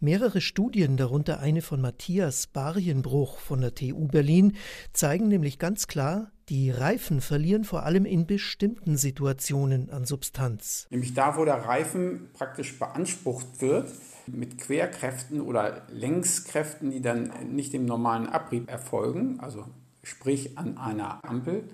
Mehrere 0.00 0.40
Studien, 0.40 0.96
darunter 0.96 1.40
eine 1.40 1.60
von 1.60 1.82
Matthias 1.82 2.46
Barienbruch 2.46 3.40
von 3.40 3.60
der 3.60 3.74
TU 3.74 4.08
Berlin, 4.08 4.56
zeigen 4.94 5.28
nämlich 5.28 5.58
ganz 5.58 5.86
klar, 5.86 6.30
die 6.48 6.70
Reifen 6.70 7.20
verlieren 7.20 7.64
vor 7.64 7.82
allem 7.82 8.06
in 8.06 8.26
bestimmten 8.26 8.96
Situationen 8.96 9.90
an 9.90 10.06
Substanz. 10.06 10.86
Nämlich 10.88 11.12
da, 11.12 11.36
wo 11.36 11.44
der 11.44 11.56
Reifen 11.56 12.30
praktisch 12.32 12.78
beansprucht 12.78 13.60
wird, 13.60 13.92
mit 14.26 14.56
Querkräften 14.56 15.42
oder 15.42 15.82
Längskräften, 15.92 16.90
die 16.90 17.02
dann 17.02 17.30
nicht 17.54 17.74
dem 17.74 17.84
normalen 17.84 18.30
Abrieb 18.30 18.70
erfolgen, 18.70 19.40
also 19.40 19.66
sprich 20.04 20.56
an 20.58 20.78
einer 20.78 21.24
Ampel, 21.24 21.64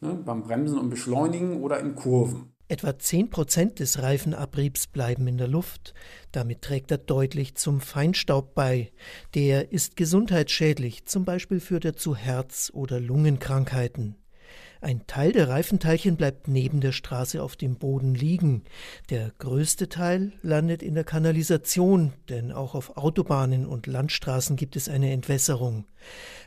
ne, 0.00 0.14
beim 0.14 0.42
Bremsen 0.42 0.78
und 0.78 0.90
Beschleunigen 0.90 1.62
oder 1.62 1.80
in 1.80 1.94
Kurven. 1.94 2.52
Etwa 2.68 2.98
10 2.98 3.30
Prozent 3.30 3.78
des 3.78 4.02
Reifenabriebs 4.02 4.88
bleiben 4.88 5.28
in 5.28 5.38
der 5.38 5.46
Luft. 5.46 5.94
Damit 6.32 6.62
trägt 6.62 6.90
er 6.90 6.98
deutlich 6.98 7.54
zum 7.54 7.80
Feinstaub 7.80 8.56
bei. 8.56 8.90
Der 9.34 9.70
ist 9.70 9.96
gesundheitsschädlich, 9.96 11.04
zum 11.04 11.24
Beispiel 11.24 11.60
führt 11.60 11.84
er 11.84 11.94
zu 11.94 12.16
Herz- 12.16 12.72
oder 12.74 12.98
Lungenkrankheiten. 12.98 14.16
Ein 14.80 15.06
Teil 15.06 15.32
der 15.32 15.48
Reifenteilchen 15.48 16.16
bleibt 16.16 16.48
neben 16.48 16.80
der 16.80 16.92
Straße 16.92 17.42
auf 17.42 17.56
dem 17.56 17.76
Boden 17.76 18.14
liegen. 18.14 18.64
Der 19.10 19.32
größte 19.38 19.88
Teil 19.88 20.32
landet 20.42 20.82
in 20.82 20.94
der 20.94 21.04
Kanalisation, 21.04 22.12
denn 22.28 22.52
auch 22.52 22.74
auf 22.74 22.96
Autobahnen 22.96 23.66
und 23.66 23.86
Landstraßen 23.86 24.56
gibt 24.56 24.76
es 24.76 24.88
eine 24.88 25.12
Entwässerung. 25.12 25.86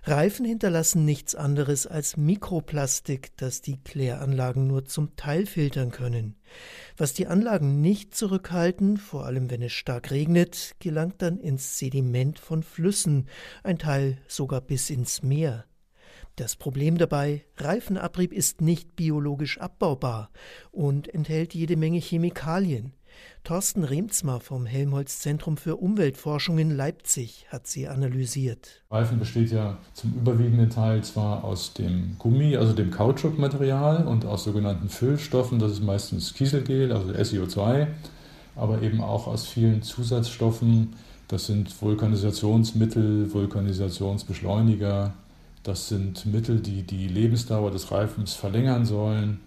Reifen 0.04 0.46
hinterlassen 0.46 1.06
nichts 1.06 1.36
anderes 1.36 1.88
als 1.88 2.18
Mikroplastik, 2.18 3.36
das 3.38 3.62
die 3.62 3.78
Kläranlagen 3.78 4.68
nur 4.68 4.86
zum 4.86 5.16
Teil 5.16 5.46
filtern 5.46 5.92
können. 5.92 6.36
Was 6.98 7.14
die 7.14 7.28
Anlagen 7.28 7.82
nicht 7.82 8.16
zurückhalten, 8.16 8.98
vor 8.98 9.26
allem 9.26 9.50
wenn 9.50 9.62
es 9.62 9.74
stark 9.74 10.12
regnet, 10.12 10.76
gelangt 10.80 11.22
dann 11.22 11.40
ins 11.40 11.78
Sediment 11.78 12.40
von 12.40 12.64
Flüssen, 12.64 13.28
ein 13.64 13.80
Teil 13.80 14.18
sogar 14.28 14.62
bis 14.62 14.90
ins 14.90 15.24
Meer. 15.24 15.66
Das 16.40 16.56
Problem 16.56 16.98
dabei, 16.98 17.44
Reifenabrieb 17.58 18.32
ist 18.32 18.62
nicht 18.62 18.96
biologisch 18.96 19.60
abbaubar 19.60 20.30
und 20.72 21.14
enthält 21.14 21.54
jede 21.54 21.76
Menge 21.76 22.00
Chemikalien. 22.00 22.94
Thorsten 23.44 23.84
Remzmar 23.84 24.40
vom 24.40 24.66
Helmholtz 24.66 25.20
Zentrum 25.20 25.58
für 25.58 25.76
Umweltforschung 25.76 26.58
in 26.58 26.72
Leipzig 26.72 27.46
hat 27.50 27.68
sie 27.68 27.90
analysiert. 27.90 28.86
Reifen 28.90 29.20
besteht 29.20 29.52
ja 29.52 29.80
zum 29.94 30.14
überwiegenden 30.14 30.70
Teil 30.70 31.04
zwar 31.04 31.44
aus 31.44 31.74
dem 31.74 32.16
Gummi, 32.20 32.56
also 32.56 32.72
dem 32.72 32.90
Kautschukmaterial 32.90 34.08
und 34.08 34.24
aus 34.24 34.46
sogenannten 34.46 34.88
Füllstoffen, 34.88 35.60
das 35.60 35.74
ist 35.74 35.84
meistens 35.84 36.34
Kieselgel, 36.34 36.94
also 36.94 37.12
SiO2, 37.12 37.88
aber 38.56 38.82
eben 38.82 39.02
auch 39.02 39.28
aus 39.28 39.46
vielen 39.46 39.82
Zusatzstoffen, 39.82 40.94
das 41.28 41.48
sind 41.48 41.82
Vulkanisationsmittel, 41.82 43.34
Vulkanisationsbeschleuniger, 43.34 45.14
das 45.64 45.90
sind 45.90 46.26
Mittel, 46.26 46.60
die 46.60 46.84
die 46.84 47.08
Lebensdauer 47.08 47.72
des 47.72 47.92
Reifens 47.92 48.34
verlängern 48.34 48.86
sollen. 48.86 49.42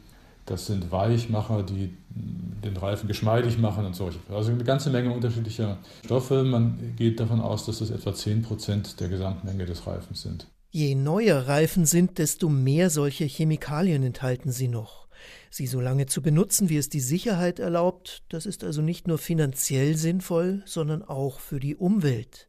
Das 0.46 0.66
sind 0.66 0.90
Weichmacher, 0.90 1.62
die 1.62 1.90
den 2.10 2.76
Reifen 2.76 3.06
geschmeidig 3.06 3.58
machen 3.58 3.86
und 3.86 3.94
solche. 3.94 4.18
Also 4.28 4.50
eine 4.50 4.64
ganze 4.64 4.90
Menge 4.90 5.12
unterschiedlicher 5.12 5.78
Stoffe. 6.04 6.42
Man 6.42 6.94
geht 6.96 7.20
davon 7.20 7.40
aus, 7.40 7.64
dass 7.64 7.78
das 7.78 7.90
etwa 7.90 8.12
10 8.12 8.42
Prozent 8.42 9.00
der 9.00 9.08
Gesamtmenge 9.08 9.66
des 9.66 9.86
Reifens 9.86 10.22
sind. 10.22 10.46
Je 10.70 10.94
neuer 10.94 11.48
Reifen 11.48 11.86
sind, 11.86 12.18
desto 12.18 12.48
mehr 12.48 12.90
solche 12.90 13.24
Chemikalien 13.24 14.02
enthalten 14.02 14.50
sie 14.50 14.68
noch. 14.68 15.06
Sie 15.50 15.66
so 15.66 15.80
lange 15.80 16.06
zu 16.06 16.22
benutzen, 16.22 16.70
wie 16.70 16.78
es 16.78 16.88
die 16.88 17.00
Sicherheit 17.00 17.58
erlaubt, 17.58 18.22
das 18.30 18.46
ist 18.46 18.64
also 18.64 18.80
nicht 18.80 19.06
nur 19.06 19.18
finanziell 19.18 19.96
sinnvoll, 19.96 20.62
sondern 20.64 21.02
auch 21.02 21.40
für 21.40 21.60
die 21.60 21.76
Umwelt. 21.76 22.48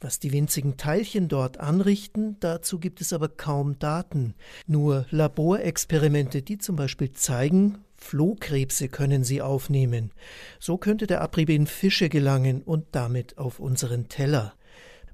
Was 0.00 0.20
die 0.20 0.32
winzigen 0.32 0.76
Teilchen 0.76 1.26
dort 1.28 1.58
anrichten, 1.58 2.36
dazu 2.38 2.78
gibt 2.78 3.00
es 3.00 3.12
aber 3.12 3.28
kaum 3.28 3.78
Daten. 3.80 4.34
Nur 4.66 5.06
Laborexperimente, 5.10 6.42
die 6.42 6.58
zum 6.58 6.76
Beispiel 6.76 7.12
zeigen, 7.12 7.78
Flohkrebse 7.96 8.88
können 8.88 9.24
sie 9.24 9.42
aufnehmen. 9.42 10.12
So 10.60 10.78
könnte 10.78 11.08
der 11.08 11.20
Abrieb 11.20 11.50
in 11.50 11.66
Fische 11.66 12.08
gelangen 12.08 12.62
und 12.62 12.86
damit 12.92 13.38
auf 13.38 13.58
unseren 13.58 14.08
Teller. 14.08 14.54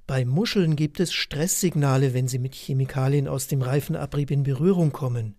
Bei 0.07 0.27
Muscheln 0.27 0.77
gibt 0.77 1.01
es 1.01 1.15
Stresssignale, 1.15 2.13
wenn 2.13 2.29
sie 2.29 2.39
mit 2.39 2.55
Chemikalien 2.55 3.27
aus 3.27 3.47
dem 3.47 3.63
Reifenabrieb 3.63 4.31
in 4.31 4.43
Berührung 4.43 4.93
kommen. 4.93 5.37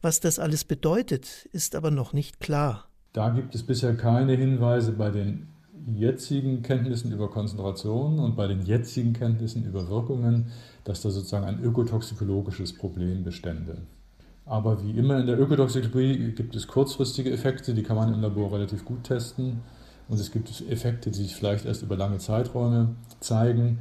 Was 0.00 0.20
das 0.20 0.38
alles 0.38 0.64
bedeutet, 0.64 1.46
ist 1.52 1.74
aber 1.74 1.90
noch 1.90 2.14
nicht 2.14 2.40
klar. 2.40 2.88
Da 3.12 3.28
gibt 3.28 3.54
es 3.54 3.62
bisher 3.62 3.94
keine 3.94 4.34
Hinweise 4.34 4.92
bei 4.92 5.10
den 5.10 5.48
jetzigen 5.94 6.62
Kenntnissen 6.62 7.12
über 7.12 7.30
Konzentration 7.30 8.18
und 8.18 8.36
bei 8.36 8.46
den 8.46 8.62
jetzigen 8.62 9.12
Kenntnissen 9.12 9.64
über 9.64 9.88
Wirkungen, 9.88 10.46
dass 10.84 11.02
da 11.02 11.10
sozusagen 11.10 11.44
ein 11.44 11.62
ökotoxikologisches 11.62 12.74
Problem 12.74 13.24
bestände. 13.24 13.78
Aber 14.44 14.82
wie 14.82 14.92
immer 14.92 15.18
in 15.18 15.26
der 15.26 15.38
Ökotoxikologie 15.40 16.32
gibt 16.32 16.54
es 16.54 16.68
kurzfristige 16.68 17.32
Effekte, 17.32 17.74
die 17.74 17.82
kann 17.82 17.96
man 17.96 18.14
im 18.14 18.20
Labor 18.20 18.52
relativ 18.52 18.84
gut 18.84 19.04
testen. 19.04 19.60
Und 20.08 20.20
es 20.20 20.30
gibt 20.30 20.48
Effekte, 20.70 21.10
die 21.10 21.18
sich 21.18 21.34
vielleicht 21.34 21.66
erst 21.66 21.82
über 21.82 21.96
lange 21.96 22.18
Zeiträume 22.18 22.94
zeigen. 23.18 23.80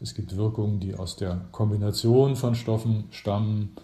Es 0.00 0.14
gibt 0.14 0.36
Wirkungen, 0.36 0.80
die 0.80 0.94
aus 0.94 1.16
der 1.16 1.42
Kombination 1.52 2.34
von 2.34 2.54
Stoffen 2.54 3.04
stammen. 3.10 3.76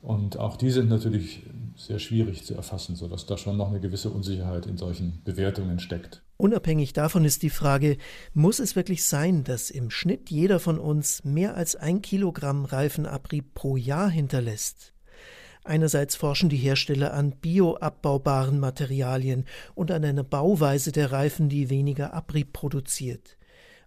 Und 0.00 0.38
auch 0.38 0.56
die 0.56 0.70
sind 0.70 0.88
natürlich 0.88 1.42
sehr 1.76 1.98
schwierig 1.98 2.44
zu 2.44 2.54
erfassen, 2.54 2.96
sodass 2.96 3.26
da 3.26 3.36
schon 3.36 3.56
noch 3.58 3.68
eine 3.68 3.80
gewisse 3.80 4.10
Unsicherheit 4.10 4.66
in 4.66 4.78
solchen 4.78 5.20
Bewertungen 5.24 5.80
steckt. 5.80 6.22
Unabhängig 6.44 6.92
davon 6.92 7.24
ist 7.24 7.42
die 7.42 7.48
Frage, 7.48 7.96
muss 8.34 8.58
es 8.58 8.76
wirklich 8.76 9.06
sein, 9.06 9.44
dass 9.44 9.70
im 9.70 9.88
Schnitt 9.88 10.28
jeder 10.28 10.60
von 10.60 10.78
uns 10.78 11.24
mehr 11.24 11.56
als 11.56 11.74
ein 11.74 12.02
Kilogramm 12.02 12.66
Reifenabrieb 12.66 13.54
pro 13.54 13.78
Jahr 13.78 14.10
hinterlässt? 14.10 14.92
Einerseits 15.64 16.16
forschen 16.16 16.50
die 16.50 16.58
Hersteller 16.58 17.14
an 17.14 17.30
bioabbaubaren 17.30 18.60
Materialien 18.60 19.46
und 19.74 19.90
an 19.90 20.04
einer 20.04 20.22
Bauweise 20.22 20.92
der 20.92 21.12
Reifen, 21.12 21.48
die 21.48 21.70
weniger 21.70 22.12
Abrieb 22.12 22.52
produziert. 22.52 23.38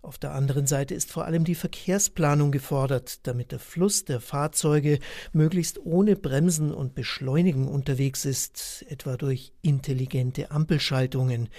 Auf 0.08 0.18
der 0.18 0.34
anderen 0.34 0.68
Seite 0.68 0.96
ist 0.96 1.12
vor 1.12 1.26
allem 1.26 1.44
die 1.44 1.54
Verkehrsplanung 1.54 2.54
gefordert, 2.54 3.28
damit 3.28 3.52
der 3.52 3.60
Fluss 3.60 4.06
der 4.06 4.22
Fahrzeuge 4.22 5.00
möglichst 5.34 5.86
ohne 5.86 6.16
Bremsen 6.16 6.74
und 6.74 6.96
Beschleunigen 6.96 7.68
unterwegs 7.68 8.24
ist, 8.24 8.86
etwa 8.88 9.18
durch 9.18 9.52
intelligente 9.62 10.50
Ampelschaltungen. 10.50 11.50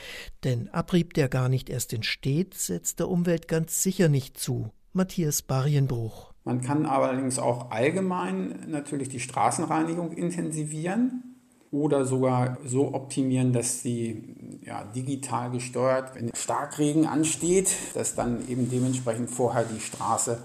Denn 0.44 0.70
Abrieb, 0.70 1.12
der 1.12 1.28
gar 1.28 1.50
nicht 1.50 1.68
erst 1.68 1.92
entsteht, 1.92 2.54
setzt 2.54 3.00
der 3.00 3.10
Umwelt 3.10 3.48
ganz 3.48 3.82
sicher 3.82 4.08
nicht 4.08 4.38
zu. 4.38 4.70
Matthias 4.94 5.42
Barienbruch. 5.42 6.32
Man 6.44 6.62
kann 6.62 6.86
allerdings 6.86 7.38
auch 7.38 7.70
allgemein 7.70 8.64
natürlich 8.66 9.10
die 9.10 9.20
Straßenreinigung 9.20 10.12
intensivieren 10.12 11.36
oder 11.70 12.06
sogar 12.06 12.56
so 12.64 12.94
optimieren, 12.94 13.52
dass 13.52 13.82
sie 13.82 14.37
ja, 14.68 14.84
digital 14.84 15.50
gesteuert, 15.50 16.14
wenn 16.14 16.30
Starkregen 16.34 17.06
ansteht, 17.06 17.74
dass 17.94 18.14
dann 18.14 18.46
eben 18.48 18.70
dementsprechend 18.70 19.30
vorher 19.30 19.64
die 19.64 19.80
Straße 19.80 20.38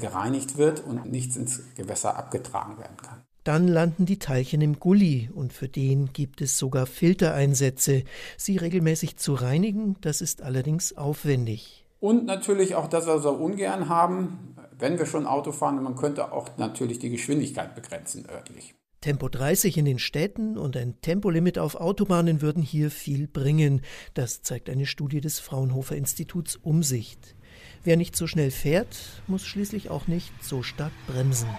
gereinigt 0.00 0.56
wird 0.56 0.84
und 0.84 1.10
nichts 1.10 1.36
ins 1.36 1.60
Gewässer 1.76 2.16
abgetragen 2.16 2.78
werden 2.78 2.96
kann. 2.96 3.22
Dann 3.42 3.68
landen 3.68 4.06
die 4.06 4.18
Teilchen 4.18 4.62
im 4.62 4.78
Gully 4.78 5.28
und 5.34 5.52
für 5.52 5.68
den 5.68 6.12
gibt 6.12 6.40
es 6.40 6.56
sogar 6.56 6.86
Filtereinsätze. 6.86 8.04
Sie 8.38 8.56
regelmäßig 8.56 9.18
zu 9.18 9.34
reinigen, 9.34 9.96
das 10.00 10.22
ist 10.22 10.40
allerdings 10.40 10.96
aufwendig. 10.96 11.84
Und 12.00 12.24
natürlich 12.26 12.74
auch 12.74 12.86
das, 12.86 13.06
was 13.06 13.24
wir 13.24 13.38
ungern 13.38 13.88
haben, 13.88 14.56
wenn 14.78 14.98
wir 14.98 15.06
schon 15.06 15.26
Auto 15.26 15.52
fahren, 15.52 15.82
man 15.82 15.96
könnte 15.96 16.32
auch 16.32 16.48
natürlich 16.58 17.00
die 17.00 17.10
Geschwindigkeit 17.10 17.74
begrenzen 17.74 18.26
örtlich. 18.30 18.74
Tempo 19.04 19.28
30 19.28 19.76
in 19.76 19.84
den 19.84 19.98
Städten 19.98 20.56
und 20.56 20.78
ein 20.78 20.98
Tempolimit 21.02 21.58
auf 21.58 21.74
Autobahnen 21.74 22.40
würden 22.40 22.62
hier 22.62 22.90
viel 22.90 23.28
bringen. 23.28 23.82
Das 24.14 24.40
zeigt 24.40 24.70
eine 24.70 24.86
Studie 24.86 25.20
des 25.20 25.40
Fraunhofer 25.40 25.94
Instituts 25.94 26.56
Umsicht. 26.56 27.36
Wer 27.82 27.98
nicht 27.98 28.16
so 28.16 28.26
schnell 28.26 28.50
fährt, 28.50 29.22
muss 29.26 29.44
schließlich 29.44 29.90
auch 29.90 30.06
nicht 30.06 30.32
so 30.42 30.62
stark 30.62 30.92
bremsen. 31.06 31.50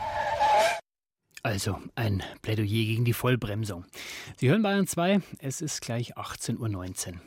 Also 1.43 1.77
ein 1.93 2.23
Plädoyer 2.41 2.65
gegen 2.65 3.05
die 3.05 3.13
Vollbremsung. 3.13 3.85
Sie 4.37 4.49
hören 4.49 4.63
Bayern 4.63 4.87
2, 4.87 5.21
es 5.37 5.61
ist 5.61 5.81
gleich 5.81 6.17
18.19 6.17 7.13
Uhr. 7.13 7.21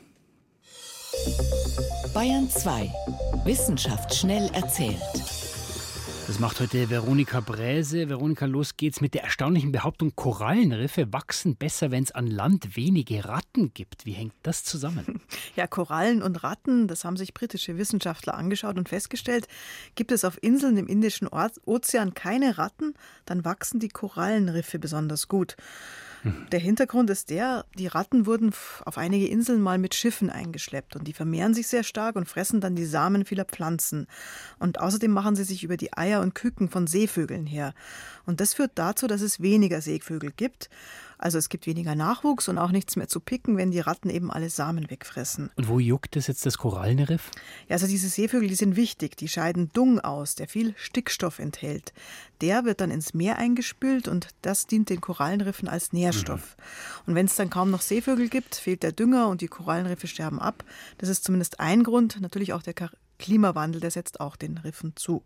Bayern 2.13 2.49
2. 2.49 2.91
Wissenschaft 3.45 4.13
schnell 4.13 4.49
erzählt. 4.53 4.99
Das 6.29 6.37
macht 6.37 6.59
heute 6.59 6.91
Veronika 6.91 7.39
Bräse. 7.39 8.07
Veronika, 8.07 8.45
los 8.45 8.77
geht's 8.77 9.01
mit 9.01 9.15
der 9.15 9.23
erstaunlichen 9.23 9.71
Behauptung, 9.71 10.15
Korallenriffe 10.15 11.11
wachsen 11.11 11.55
besser, 11.55 11.89
wenn 11.89 12.03
es 12.03 12.11
an 12.11 12.27
Land 12.27 12.75
wenige 12.77 13.25
Ratten 13.25 13.73
gibt. 13.73 14.05
Wie 14.05 14.11
hängt 14.11 14.35
das 14.43 14.63
zusammen? 14.63 15.21
Ja, 15.55 15.65
Korallen 15.65 16.21
und 16.21 16.43
Ratten, 16.43 16.87
das 16.87 17.03
haben 17.03 17.17
sich 17.17 17.33
britische 17.33 17.79
Wissenschaftler 17.79 18.35
angeschaut 18.35 18.77
und 18.77 18.89
festgestellt, 18.89 19.47
gibt 19.95 20.11
es 20.11 20.23
auf 20.23 20.37
Inseln 20.43 20.77
im 20.77 20.85
Indischen 20.85 21.27
Ozean 21.27 22.13
keine 22.13 22.59
Ratten, 22.59 22.93
dann 23.25 23.43
wachsen 23.43 23.79
die 23.79 23.89
Korallenriffe 23.89 24.77
besonders 24.77 25.27
gut. 25.27 25.55
Der 26.51 26.59
Hintergrund 26.59 27.09
ist 27.09 27.29
der, 27.29 27.65
die 27.77 27.87
Ratten 27.87 28.25
wurden 28.25 28.53
auf 28.85 28.97
einige 28.97 29.27
Inseln 29.27 29.61
mal 29.61 29.77
mit 29.77 29.95
Schiffen 29.95 30.29
eingeschleppt 30.29 30.95
und 30.95 31.07
die 31.07 31.13
vermehren 31.13 31.53
sich 31.53 31.67
sehr 31.67 31.83
stark 31.83 32.15
und 32.15 32.27
fressen 32.27 32.59
dann 32.59 32.75
die 32.75 32.85
Samen 32.85 33.25
vieler 33.25 33.45
Pflanzen. 33.45 34.07
Und 34.59 34.79
außerdem 34.79 35.11
machen 35.11 35.35
sie 35.35 35.43
sich 35.43 35.63
über 35.63 35.77
die 35.77 35.93
Eier 35.93 36.21
und 36.21 36.35
Küken 36.35 36.69
von 36.69 36.87
Seevögeln 36.87 37.45
her. 37.45 37.73
Und 38.25 38.41
das 38.41 38.53
führt 38.53 38.71
dazu, 38.75 39.07
dass 39.07 39.21
es 39.21 39.41
weniger 39.41 39.81
Seevögel 39.81 40.31
gibt 40.35 40.69
also 41.19 41.37
es 41.37 41.49
gibt 41.49 41.67
weniger 41.67 41.95
Nachwuchs 41.95 42.47
und 42.47 42.57
auch 42.57 42.71
nichts 42.71 42.95
mehr 42.95 43.09
zu 43.09 43.19
picken, 43.19 43.57
wenn 43.57 43.71
die 43.71 43.81
Ratten 43.81 44.09
eben 44.09 44.31
alle 44.31 44.49
Samen 44.49 44.89
wegfressen. 44.89 45.51
Und 45.57 45.67
wo 45.67 45.77
juckt 45.79 46.15
es 46.15 46.27
jetzt 46.27 46.45
das 46.45 46.57
Korallenriff? 46.57 47.29
Ja, 47.67 47.73
also 47.73 47.87
diese 47.87 48.07
Seevögel, 48.07 48.47
die 48.47 48.55
sind 48.55 48.77
wichtig. 48.77 49.17
Die 49.17 49.27
scheiden 49.27 49.69
Dung 49.73 49.99
aus, 49.99 50.35
der 50.35 50.47
viel 50.47 50.73
Stickstoff 50.77 51.39
enthält. 51.39 51.93
Der 52.39 52.63
wird 52.63 52.79
dann 52.79 52.89
ins 52.89 53.13
Meer 53.13 53.37
eingespült 53.37 54.07
und 54.07 54.29
das 54.41 54.65
dient 54.65 54.89
den 54.89 55.01
Korallenriffen 55.01 55.67
als 55.67 55.91
Nährstoff. 55.91 56.55
Mhm. 56.57 57.03
Und 57.07 57.15
wenn 57.15 57.25
es 57.25 57.35
dann 57.35 57.49
kaum 57.49 57.69
noch 57.69 57.81
Seevögel 57.81 58.29
gibt, 58.29 58.55
fehlt 58.55 58.81
der 58.81 58.93
Dünger 58.93 59.27
und 59.27 59.41
die 59.41 59.47
Korallenriffe 59.47 60.07
sterben 60.07 60.39
ab. 60.39 60.63
Das 60.99 61.09
ist 61.09 61.25
zumindest 61.25 61.59
ein 61.59 61.83
Grund. 61.83 62.21
Natürlich 62.21 62.53
auch 62.53 62.63
der 62.63 62.73
Klimawandel, 63.19 63.81
der 63.81 63.91
setzt 63.91 64.19
auch 64.19 64.35
den 64.35 64.57
Riffen 64.57 64.93
zu. 64.95 65.23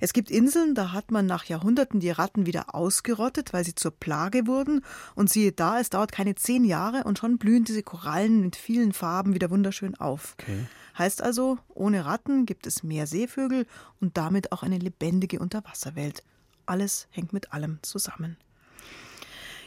Es 0.00 0.12
gibt 0.12 0.30
Inseln, 0.30 0.74
da 0.74 0.92
hat 0.92 1.10
man 1.10 1.24
nach 1.24 1.44
Jahrhunderten 1.46 2.00
die 2.00 2.10
Ratten 2.10 2.44
wieder 2.44 2.74
ausgerottet, 2.74 3.52
weil 3.52 3.64
sie 3.64 3.74
zur 3.74 3.92
Plage 3.92 4.46
wurden. 4.46 4.84
Und 5.14 5.30
siehe 5.30 5.52
da, 5.52 5.80
es 5.80 5.88
dauert 5.88 6.12
keine 6.12 6.34
zehn 6.34 6.64
Jahre 6.64 7.04
und 7.04 7.18
schon 7.18 7.38
blühen 7.38 7.64
diese 7.64 7.82
Korallen 7.82 8.42
mit 8.42 8.56
vielen 8.56 8.92
Farben 8.92 9.32
wieder 9.32 9.50
wunderschön 9.50 9.94
auf. 9.94 10.36
Okay. 10.38 10.66
Heißt 10.98 11.22
also, 11.22 11.58
ohne 11.68 12.04
Ratten 12.04 12.46
gibt 12.46 12.66
es 12.66 12.82
mehr 12.82 13.06
Seevögel 13.06 13.66
und 14.00 14.16
damit 14.16 14.52
auch 14.52 14.62
eine 14.62 14.78
lebendige 14.78 15.38
Unterwasserwelt. 15.38 16.22
Alles 16.66 17.08
hängt 17.10 17.32
mit 17.32 17.52
allem 17.52 17.78
zusammen. 17.82 18.36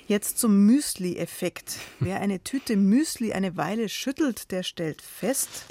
Jetzt 0.07 0.39
zum 0.39 0.65
Müsli-Effekt. 0.65 1.79
Wer 1.99 2.21
eine 2.21 2.43
Tüte 2.43 2.77
Müsli 2.77 3.33
eine 3.33 3.57
Weile 3.57 3.89
schüttelt, 3.89 4.51
der 4.51 4.63
stellt 4.63 5.01
fest, 5.01 5.65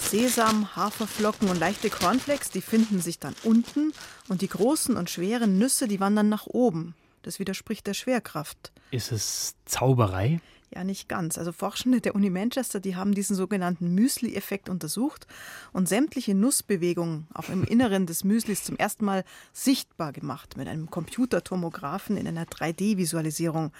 Sesam, 0.00 0.74
Haferflocken 0.76 1.48
und 1.48 1.58
leichte 1.58 1.90
Cornflakes, 1.90 2.50
die 2.50 2.60
finden 2.60 3.00
sich 3.00 3.18
dann 3.18 3.34
unten 3.42 3.92
und 4.28 4.42
die 4.42 4.48
großen 4.48 4.96
und 4.96 5.10
schweren 5.10 5.58
Nüsse, 5.58 5.88
die 5.88 6.00
wandern 6.00 6.28
nach 6.28 6.46
oben. 6.46 6.94
Das 7.22 7.38
widerspricht 7.38 7.86
der 7.86 7.94
Schwerkraft. 7.94 8.72
Ist 8.90 9.12
es 9.12 9.54
Zauberei? 9.66 10.40
Ja, 10.74 10.84
nicht 10.84 11.08
ganz. 11.08 11.38
Also 11.38 11.52
Forschende 11.52 12.02
der 12.02 12.14
Uni 12.14 12.28
Manchester, 12.28 12.78
die 12.78 12.94
haben 12.94 13.14
diesen 13.14 13.34
sogenannten 13.34 13.94
Müsli-Effekt 13.94 14.68
untersucht 14.68 15.26
und 15.72 15.88
sämtliche 15.88 16.34
Nussbewegungen 16.34 17.26
auch 17.32 17.48
im 17.48 17.64
Inneren 17.68 18.04
des 18.04 18.22
Müslis 18.22 18.64
zum 18.64 18.76
ersten 18.76 19.06
Mal 19.06 19.24
sichtbar 19.54 20.12
gemacht 20.12 20.58
mit 20.58 20.68
einem 20.68 20.90
Computertomographen 20.90 22.18
in 22.18 22.28
einer 22.28 22.44
3D-Visualisierung. 22.44 23.72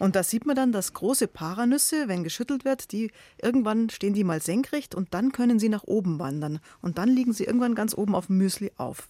Und 0.00 0.16
da 0.16 0.24
sieht 0.24 0.46
man 0.46 0.56
dann, 0.56 0.72
dass 0.72 0.94
große 0.94 1.28
Paranüsse, 1.28 2.08
wenn 2.08 2.24
geschüttelt 2.24 2.64
wird, 2.64 2.90
die 2.90 3.12
irgendwann 3.40 3.88
stehen 3.88 4.14
die 4.14 4.24
mal 4.24 4.42
senkrecht 4.42 4.96
und 4.96 5.14
dann 5.14 5.30
können 5.30 5.60
sie 5.60 5.68
nach 5.68 5.84
oben 5.84 6.18
wandern 6.18 6.58
und 6.82 6.98
dann 6.98 7.08
liegen 7.08 7.32
sie 7.32 7.44
irgendwann 7.44 7.76
ganz 7.76 7.96
oben 7.96 8.16
auf 8.16 8.26
dem 8.26 8.38
Müsli 8.38 8.72
auf. 8.76 9.08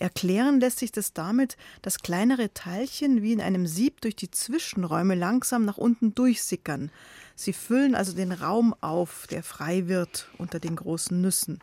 Erklären 0.00 0.60
lässt 0.60 0.78
sich 0.78 0.92
das 0.92 1.12
damit, 1.12 1.58
dass 1.82 1.98
kleinere 1.98 2.54
Teilchen 2.54 3.20
wie 3.22 3.34
in 3.34 3.40
einem 3.42 3.66
Sieb 3.66 4.00
durch 4.00 4.16
die 4.16 4.30
Zwischenräume 4.30 5.14
langsam 5.14 5.66
nach 5.66 5.76
unten 5.76 6.14
durchsickern. 6.14 6.90
Sie 7.36 7.52
füllen 7.52 7.94
also 7.94 8.14
den 8.14 8.32
Raum 8.32 8.74
auf, 8.80 9.26
der 9.30 9.42
frei 9.42 9.88
wird 9.88 10.28
unter 10.38 10.58
den 10.58 10.76
großen 10.76 11.20
Nüssen. 11.20 11.60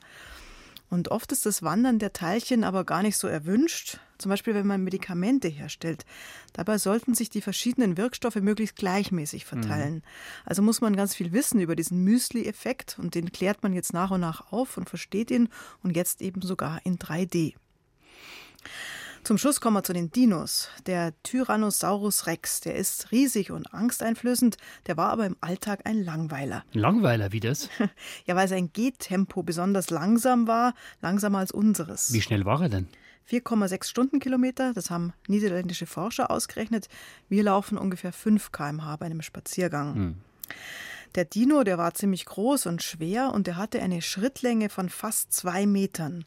Und 0.90 1.10
oft 1.10 1.32
ist 1.32 1.48
das 1.48 1.64
Wandern 1.64 1.98
der 1.98 2.14
Teilchen 2.14 2.64
aber 2.64 2.84
gar 2.86 3.02
nicht 3.02 3.18
so 3.18 3.28
erwünscht, 3.28 4.00
zum 4.20 4.30
Beispiel 4.30 4.54
wenn 4.54 4.68
man 4.68 4.84
Medikamente 4.84 5.48
herstellt. 5.48 6.06
Dabei 6.54 6.78
sollten 6.78 7.16
sich 7.16 7.32
die 7.32 7.42
verschiedenen 7.42 7.98
Wirkstoffe 7.98 8.36
möglichst 8.36 8.76
gleichmäßig 8.76 9.46
verteilen. 9.46 9.96
Mhm. 9.96 10.02
Also 10.46 10.62
muss 10.62 10.80
man 10.80 10.96
ganz 10.96 11.16
viel 11.16 11.32
wissen 11.32 11.60
über 11.60 11.76
diesen 11.76 12.04
Müsli-Effekt 12.04 12.98
und 13.00 13.16
den 13.16 13.32
klärt 13.32 13.64
man 13.64 13.74
jetzt 13.74 13.94
nach 13.94 14.12
und 14.12 14.22
nach 14.22 14.54
auf 14.54 14.78
und 14.78 14.88
versteht 14.88 15.32
ihn 15.32 15.50
und 15.82 15.96
jetzt 15.96 16.22
eben 16.22 16.44
sogar 16.44 16.80
in 16.86 17.00
3D. 17.00 17.56
Zum 19.24 19.38
Schluss 19.38 19.60
kommen 19.60 19.76
wir 19.76 19.84
zu 19.84 19.92
den 19.92 20.10
Dinos. 20.10 20.70
Der 20.86 21.12
Tyrannosaurus 21.24 22.28
Rex, 22.28 22.62
der 22.62 22.76
ist 22.76 23.12
riesig 23.12 23.52
und 23.52 23.74
angsteinflößend, 23.74 24.56
der 24.86 24.96
war 24.96 25.10
aber 25.10 25.26
im 25.26 25.36
Alltag 25.42 25.82
ein 25.84 26.02
Langweiler. 26.02 26.64
Langweiler, 26.72 27.34
wie 27.34 27.42
das? 27.42 27.70
ja, 28.26 28.38
weil 28.38 28.48
sein 28.48 28.72
Gehtempo 28.72 29.44
besonders 29.44 29.90
langsam 29.90 30.48
war, 30.48 30.74
langsamer 31.02 31.40
als 31.40 31.52
unseres. 31.52 32.14
Wie 32.14 32.22
schnell 32.22 32.46
war 32.46 32.62
er 32.62 32.70
denn? 32.70 32.88
4,6 33.30 33.84
Stundenkilometer, 33.84 34.74
das 34.74 34.90
haben 34.90 35.12
niederländische 35.28 35.86
Forscher 35.86 36.32
ausgerechnet. 36.32 36.88
Wir 37.28 37.44
laufen 37.44 37.78
ungefähr 37.78 38.14
5 38.14 38.54
km/h 38.54 38.96
bei 38.96 39.08
einem 39.08 39.22
Spaziergang. 39.22 39.96
Hm. 39.96 40.16
Der 41.16 41.26
Dino, 41.26 41.64
der 41.64 41.78
war 41.78 41.94
ziemlich 41.94 42.26
groß 42.26 42.68
und 42.68 42.84
schwer 42.84 43.34
und 43.34 43.48
der 43.48 43.58
hatte 43.58 43.82
eine 43.82 44.02
Schrittlänge 44.02 44.70
von 44.70 44.88
fast 44.88 45.34
zwei 45.34 45.66
Metern. 45.66 46.26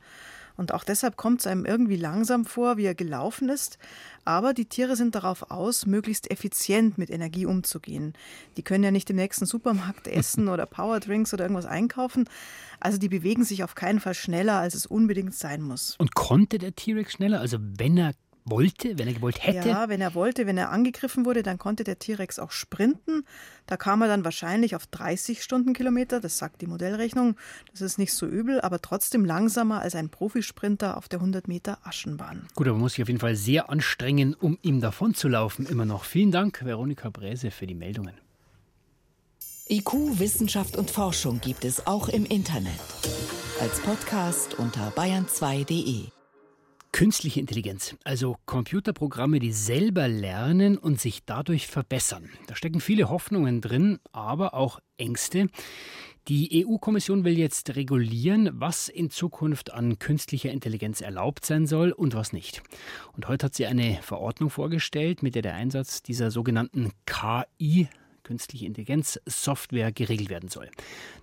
Und 0.61 0.75
auch 0.75 0.85
deshalb 0.85 1.17
kommt 1.17 1.41
es 1.41 1.47
einem 1.47 1.65
irgendwie 1.65 1.97
langsam 1.97 2.45
vor, 2.45 2.77
wie 2.77 2.85
er 2.85 2.95
gelaufen 2.95 3.49
ist. 3.49 3.79
Aber 4.27 4.53
die 4.53 4.67
Tiere 4.67 4.95
sind 4.95 5.15
darauf 5.15 5.51
aus, 5.51 5.87
möglichst 5.87 6.31
effizient 6.31 6.99
mit 6.99 7.09
Energie 7.09 7.47
umzugehen. 7.47 8.13
Die 8.59 8.63
können 8.63 8.85
ja 8.85 8.91
nicht 8.91 9.09
im 9.09 9.17
nächsten 9.17 9.47
Supermarkt 9.47 10.07
essen 10.07 10.49
oder 10.49 10.67
Powerdrinks 10.67 11.33
oder 11.33 11.45
irgendwas 11.45 11.65
einkaufen. 11.65 12.29
Also 12.79 12.99
die 12.99 13.09
bewegen 13.09 13.43
sich 13.43 13.65
auf 13.65 13.75
keinen 13.75 14.01
Fall 14.01 14.13
schneller, 14.13 14.59
als 14.59 14.75
es 14.75 14.85
unbedingt 14.85 15.35
sein 15.35 15.63
muss. 15.63 15.97
Und 15.97 16.15
konnte 16.15 16.59
der 16.59 16.75
T-Rex 16.75 17.15
schneller? 17.15 17.41
Also 17.41 17.57
wenn 17.59 17.97
er 17.97 18.13
wollte, 18.45 18.99
wenn 18.99 19.07
er 19.07 19.15
gewollt 19.15 19.45
hätte? 19.45 19.69
Ja, 19.69 19.89
wenn 19.89 20.01
er 20.01 20.15
wollte, 20.15 20.47
wenn 20.47 20.59
er 20.59 20.71
angegriffen 20.71 21.25
wurde, 21.25 21.43
dann 21.43 21.59
konnte 21.59 21.85
der 21.85 21.99
T-Rex 21.99 22.39
auch 22.39 22.51
sprinten. 22.51 23.25
Da 23.67 23.77
kam 23.77 24.03
er 24.03 24.09
dann 24.09 24.25
wahrscheinlich 24.25 24.75
auf 24.77 24.87
30 24.87 25.43
Stundenkilometer, 25.43 26.21
das 26.21 26.39
sagt 26.39 26.61
die 26.61 26.67
Modellrechnung. 26.67 27.37
Das 27.71 27.81
ist 27.81 27.99
nicht 27.99 28.13
so 28.13 28.27
übel, 28.27 28.61
aber 28.61 28.81
trotzdem 28.81 29.25
langsamer 29.25 29.81
als 29.81 29.95
ein 29.95 30.09
Profisprinter 30.09 30.97
auf 30.97 31.09
der 31.09 31.21
100 31.21 31.49
Meter 31.49 31.79
Aschenbahn. 31.85 32.47
Gut, 32.55 32.67
aber 32.67 32.75
man 32.75 32.83
muss 32.83 32.93
sich 32.95 33.03
auf 33.03 33.09
jeden 33.09 33.21
Fall 33.21 33.37
sehr 33.37 33.71
anstrengen, 33.71 34.35
um 34.35 34.59
ihm 34.63 34.81
davonzulaufen. 34.81 35.67
Immer 35.67 35.85
noch. 35.85 36.05
Vielen 36.05 36.31
Dank, 36.31 36.65
Veronika 36.65 37.11
Bräse, 37.11 37.51
für 37.51 37.67
die 37.67 37.75
Meldungen. 37.75 38.15
IQ, 39.69 40.19
Wissenschaft 40.19 40.77
und 40.77 40.91
Forschung 40.91 41.41
gibt 41.41 41.65
es 41.65 41.87
auch 41.87 42.09
im 42.09 42.25
Internet. 42.27 42.73
Als 43.61 43.79
Podcast 43.81 44.55
unter 44.55 44.91
bayern2.de. 44.97 46.20
Künstliche 46.93 47.41
Intelligenz, 47.41 47.97
also 48.05 48.37
Computerprogramme, 48.47 49.39
die 49.39 49.53
selber 49.53 50.09
lernen 50.09 50.77
und 50.77 51.01
sich 51.01 51.25
dadurch 51.25 51.67
verbessern. 51.67 52.29
Da 52.47 52.57
stecken 52.57 52.81
viele 52.81 53.09
Hoffnungen 53.09 53.61
drin, 53.61 54.01
aber 54.13 54.55
auch 54.55 54.81
Ängste. 54.97 55.47
Die 56.29 56.67
EU-Kommission 56.67 57.25
will 57.25 57.39
jetzt 57.39 57.75
regulieren, 57.77 58.51
was 58.53 58.89
in 58.89 59.09
Zukunft 59.09 59.73
an 59.73 59.99
künstlicher 59.99 60.51
Intelligenz 60.51 61.01
erlaubt 61.01 61.47
sein 61.47 61.67
soll 61.67 61.93
und 61.93 62.15
was 62.15 62.33
nicht. 62.33 62.63
Und 63.15 63.27
heute 63.29 63.47
hat 63.47 63.55
sie 63.55 63.67
eine 63.67 63.99
Verordnung 64.03 64.51
vorgestellt, 64.51 65.23
mit 65.23 65.35
der 65.35 65.43
der 65.43 65.55
Einsatz 65.55 66.03
dieser 66.03 66.31
sogenannten 66.31 66.91
KI 67.07 67.89
künstliche 68.31 68.65
Intelligenz 68.65 69.21
Software 69.27 69.91
geregelt 69.91 70.31
werden 70.31 70.49
soll. 70.49 70.71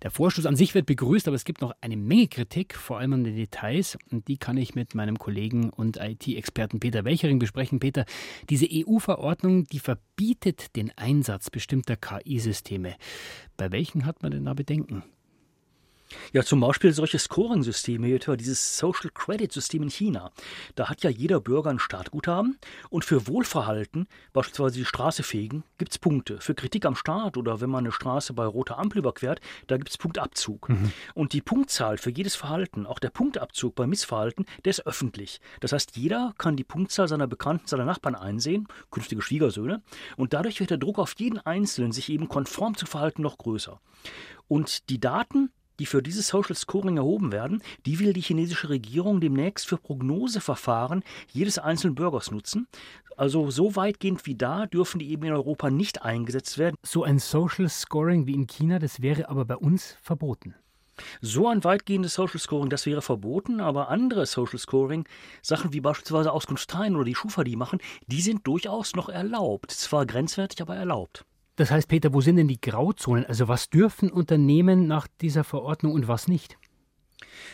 Der 0.03 0.11
Vorstoß 0.11 0.45
an 0.45 0.57
sich 0.57 0.75
wird 0.75 0.85
begrüßt, 0.87 1.29
aber 1.29 1.37
es 1.37 1.45
gibt 1.45 1.61
noch 1.61 1.73
eine 1.79 1.95
Menge 1.95 2.27
Kritik, 2.27 2.75
vor 2.75 2.99
allem 2.99 3.13
an 3.13 3.23
den 3.23 3.37
Details. 3.37 3.97
Und 4.11 4.27
die 4.27 4.35
kann 4.35 4.57
ich 4.57 4.75
mit 4.75 4.93
meinem 4.93 5.17
Kollegen 5.17 5.69
und 5.69 5.95
IT-Experten 5.95 6.81
Peter 6.81 7.05
Welchering 7.05 7.39
besprechen. 7.39 7.79
Peter, 7.79 8.03
diese 8.49 8.67
EU-Verordnung, 8.69 9.63
die 9.67 9.79
verbietet 9.79 10.75
den 10.75 10.91
Einsatz 10.97 11.49
bestimmter 11.49 11.95
KI-Systeme. 11.95 12.95
Bei 13.55 13.71
welchen 13.71 14.05
hat 14.05 14.21
man 14.21 14.33
denn 14.33 14.43
da 14.43 14.53
Bedenken? 14.53 15.03
Ja, 16.33 16.43
zum 16.43 16.59
Beispiel 16.59 16.93
solche 16.93 17.19
Scoring-Systeme, 17.19 18.13
etwa 18.13 18.35
dieses 18.35 18.77
Social 18.77 19.09
Credit-System 19.13 19.83
in 19.83 19.89
China. 19.89 20.31
Da 20.75 20.89
hat 20.89 21.03
ja 21.03 21.09
jeder 21.09 21.39
Bürger 21.39 21.69
ein 21.69 21.79
Startguthaben 21.79 22.57
und 22.89 23.05
für 23.05 23.27
Wohlverhalten, 23.27 24.07
beispielsweise 24.33 24.79
die 24.79 24.85
Straße 24.85 25.23
fegen, 25.23 25.63
gibt 25.77 25.91
es 25.91 25.97
Punkte. 25.97 26.39
Für 26.39 26.55
Kritik 26.55 26.85
am 26.85 26.95
Staat 26.95 27.37
oder 27.37 27.61
wenn 27.61 27.69
man 27.69 27.85
eine 27.85 27.91
Straße 27.91 28.33
bei 28.33 28.45
roter 28.45 28.79
Ampel 28.79 28.99
überquert, 28.99 29.41
da 29.67 29.77
gibt 29.77 29.89
es 29.89 29.97
Punktabzug. 29.97 30.69
Mhm. 30.69 30.91
Und 31.13 31.33
die 31.33 31.41
Punktzahl 31.41 31.97
für 31.97 32.11
jedes 32.11 32.35
Verhalten, 32.35 32.85
auch 32.85 32.99
der 32.99 33.09
Punktabzug 33.09 33.75
bei 33.75 33.87
Missverhalten, 33.87 34.45
der 34.65 34.71
ist 34.71 34.85
öffentlich. 34.85 35.39
Das 35.59 35.71
heißt, 35.71 35.95
jeder 35.97 36.33
kann 36.37 36.55
die 36.55 36.63
Punktzahl 36.63 37.07
seiner 37.07 37.27
Bekannten, 37.27 37.67
seiner 37.67 37.85
Nachbarn 37.85 38.15
einsehen, 38.15 38.67
künftige 38.91 39.21
Schwiegersöhne, 39.21 39.81
und 40.15 40.33
dadurch 40.33 40.59
wird 40.59 40.69
der 40.69 40.77
Druck 40.77 40.99
auf 40.99 41.13
jeden 41.17 41.39
Einzelnen, 41.39 41.91
sich 41.91 42.09
eben 42.09 42.27
konform 42.27 42.75
zu 42.75 42.85
verhalten, 42.85 43.21
noch 43.21 43.37
größer. 43.37 43.79
Und 44.47 44.89
die 44.89 44.99
Daten 44.99 45.51
die 45.79 45.85
für 45.85 46.01
dieses 46.01 46.27
Social 46.27 46.55
Scoring 46.55 46.97
erhoben 46.97 47.31
werden, 47.31 47.61
die 47.85 47.99
will 47.99 48.13
die 48.13 48.21
chinesische 48.21 48.69
Regierung 48.69 49.21
demnächst 49.21 49.67
für 49.67 49.77
Prognoseverfahren 49.77 51.03
jedes 51.31 51.59
einzelnen 51.59 51.95
Bürgers 51.95 52.31
nutzen. 52.31 52.67
Also 53.15 53.49
so 53.49 53.75
weitgehend 53.75 54.25
wie 54.25 54.35
da 54.35 54.67
dürfen 54.67 54.99
die 54.99 55.09
eben 55.09 55.23
in 55.23 55.33
Europa 55.33 55.69
nicht 55.69 56.03
eingesetzt 56.03 56.57
werden. 56.57 56.75
So 56.83 57.03
ein 57.03 57.19
Social 57.19 57.67
Scoring 57.67 58.27
wie 58.27 58.35
in 58.35 58.47
China, 58.47 58.79
das 58.79 59.01
wäre 59.01 59.29
aber 59.29 59.45
bei 59.45 59.55
uns 59.55 59.97
verboten. 60.01 60.55
So 61.21 61.47
ein 61.47 61.63
weitgehendes 61.63 62.13
Social 62.13 62.39
Scoring, 62.39 62.69
das 62.69 62.85
wäre 62.85 63.01
verboten, 63.01 63.59
aber 63.59 63.89
andere 63.89 64.25
Social 64.25 64.59
Scoring, 64.59 65.07
Sachen 65.41 65.73
wie 65.73 65.81
beispielsweise 65.81 66.31
Auskunft 66.31 66.73
oder 66.75 67.03
die 67.03 67.15
Schufa, 67.15 67.43
die 67.43 67.55
machen, 67.55 67.79
die 68.07 68.21
sind 68.21 68.45
durchaus 68.47 68.95
noch 68.95 69.09
erlaubt. 69.09 69.71
Zwar 69.71 70.05
grenzwertig, 70.05 70.61
aber 70.61 70.75
erlaubt. 70.75 71.25
Das 71.57 71.71
heißt, 71.71 71.87
Peter, 71.87 72.13
wo 72.13 72.21
sind 72.21 72.37
denn 72.37 72.47
die 72.47 72.61
Grauzonen? 72.61 73.25
Also 73.25 73.47
was 73.47 73.69
dürfen 73.69 74.11
Unternehmen 74.11 74.87
nach 74.87 75.07
dieser 75.21 75.43
Verordnung 75.43 75.93
und 75.93 76.07
was 76.07 76.27
nicht? 76.27 76.57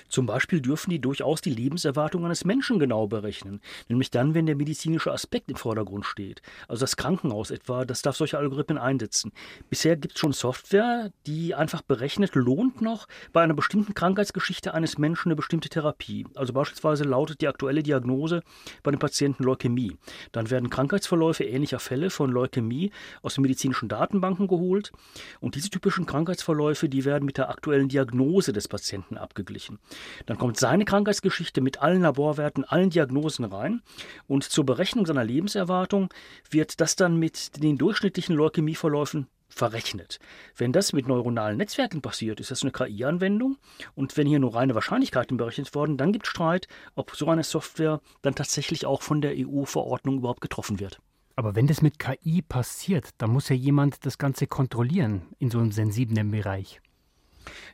Zum 0.07 0.25
Beispiel 0.25 0.61
dürfen 0.61 0.89
die 0.89 0.99
durchaus 0.99 1.41
die 1.41 1.53
Lebenserwartung 1.53 2.25
eines 2.25 2.45
Menschen 2.45 2.79
genau 2.79 3.07
berechnen, 3.07 3.61
nämlich 3.89 4.11
dann, 4.11 4.33
wenn 4.33 4.45
der 4.45 4.55
medizinische 4.55 5.11
Aspekt 5.11 5.49
im 5.49 5.55
Vordergrund 5.55 6.05
steht. 6.05 6.41
Also 6.67 6.81
das 6.81 6.97
Krankenhaus 6.97 7.51
etwa, 7.51 7.85
das 7.85 8.01
darf 8.01 8.15
solche 8.15 8.37
Algorithmen 8.37 8.77
einsetzen. 8.77 9.31
Bisher 9.69 9.95
gibt 9.95 10.15
es 10.15 10.19
schon 10.19 10.33
Software, 10.33 11.11
die 11.25 11.55
einfach 11.55 11.81
berechnet, 11.81 12.35
lohnt 12.35 12.81
noch 12.81 13.07
bei 13.31 13.41
einer 13.41 13.53
bestimmten 13.53 13.93
Krankheitsgeschichte 13.93 14.73
eines 14.73 14.97
Menschen 14.97 15.29
eine 15.29 15.35
bestimmte 15.35 15.69
Therapie. 15.69 16.25
Also 16.35 16.53
beispielsweise 16.53 17.03
lautet 17.03 17.41
die 17.41 17.47
aktuelle 17.47 17.83
Diagnose 17.83 18.41
bei 18.83 18.91
dem 18.91 18.99
Patienten 18.99 19.43
Leukämie. 19.43 19.97
Dann 20.31 20.49
werden 20.49 20.69
Krankheitsverläufe 20.69 21.43
ähnlicher 21.43 21.79
Fälle 21.79 22.09
von 22.09 22.31
Leukämie 22.31 22.91
aus 23.21 23.35
den 23.35 23.41
medizinischen 23.41 23.89
Datenbanken 23.89 24.47
geholt 24.47 24.91
und 25.39 25.55
diese 25.55 25.69
typischen 25.69 26.05
Krankheitsverläufe, 26.05 26.89
die 26.89 27.05
werden 27.05 27.25
mit 27.25 27.37
der 27.37 27.49
aktuellen 27.49 27.89
Diagnose 27.89 28.53
des 28.53 28.67
Patienten 28.67 29.17
abgeglichen. 29.17 29.72
Menschen. 29.73 29.79
Dann 30.25 30.37
kommt 30.37 30.57
seine 30.57 30.85
Krankheitsgeschichte 30.85 31.61
mit 31.61 31.81
allen 31.81 32.01
Laborwerten, 32.01 32.63
allen 32.63 32.89
Diagnosen 32.89 33.45
rein 33.45 33.81
und 34.27 34.43
zur 34.43 34.65
Berechnung 34.65 35.05
seiner 35.05 35.23
Lebenserwartung 35.23 36.09
wird 36.49 36.79
das 36.81 36.95
dann 36.95 37.17
mit 37.17 37.61
den 37.63 37.77
durchschnittlichen 37.77 38.35
Leukämieverläufen 38.35 39.27
verrechnet. 39.49 40.19
Wenn 40.57 40.73
das 40.73 40.93
mit 40.93 41.07
neuronalen 41.07 41.57
Netzwerken 41.57 42.01
passiert, 42.01 42.39
ist 42.39 42.49
das 42.49 42.63
eine 42.63 42.71
KI-Anwendung. 42.71 43.57
Und 43.93 44.17
wenn 44.17 44.25
hier 44.25 44.39
nur 44.39 44.55
reine 44.55 44.73
Wahrscheinlichkeiten 44.73 45.37
berechnet 45.37 45.75
wurden, 45.75 45.95
dann 45.95 46.11
gibt 46.11 46.25
es 46.25 46.31
Streit, 46.31 46.67
ob 46.95 47.15
so 47.15 47.27
eine 47.27 47.43
Software 47.43 48.01
dann 48.23 48.33
tatsächlich 48.33 48.87
auch 48.87 49.03
von 49.03 49.21
der 49.21 49.35
EU-Verordnung 49.35 50.17
überhaupt 50.17 50.41
getroffen 50.41 50.79
wird. 50.79 50.99
Aber 51.35 51.55
wenn 51.55 51.67
das 51.67 51.83
mit 51.83 51.99
KI 51.99 52.41
passiert, 52.41 53.09
dann 53.19 53.31
muss 53.31 53.49
ja 53.49 53.55
jemand 53.55 54.05
das 54.07 54.17
Ganze 54.17 54.47
kontrollieren 54.47 55.23
in 55.37 55.51
so 55.51 55.59
einem 55.59 55.71
sensiblen 55.71 56.31
Bereich. 56.31 56.81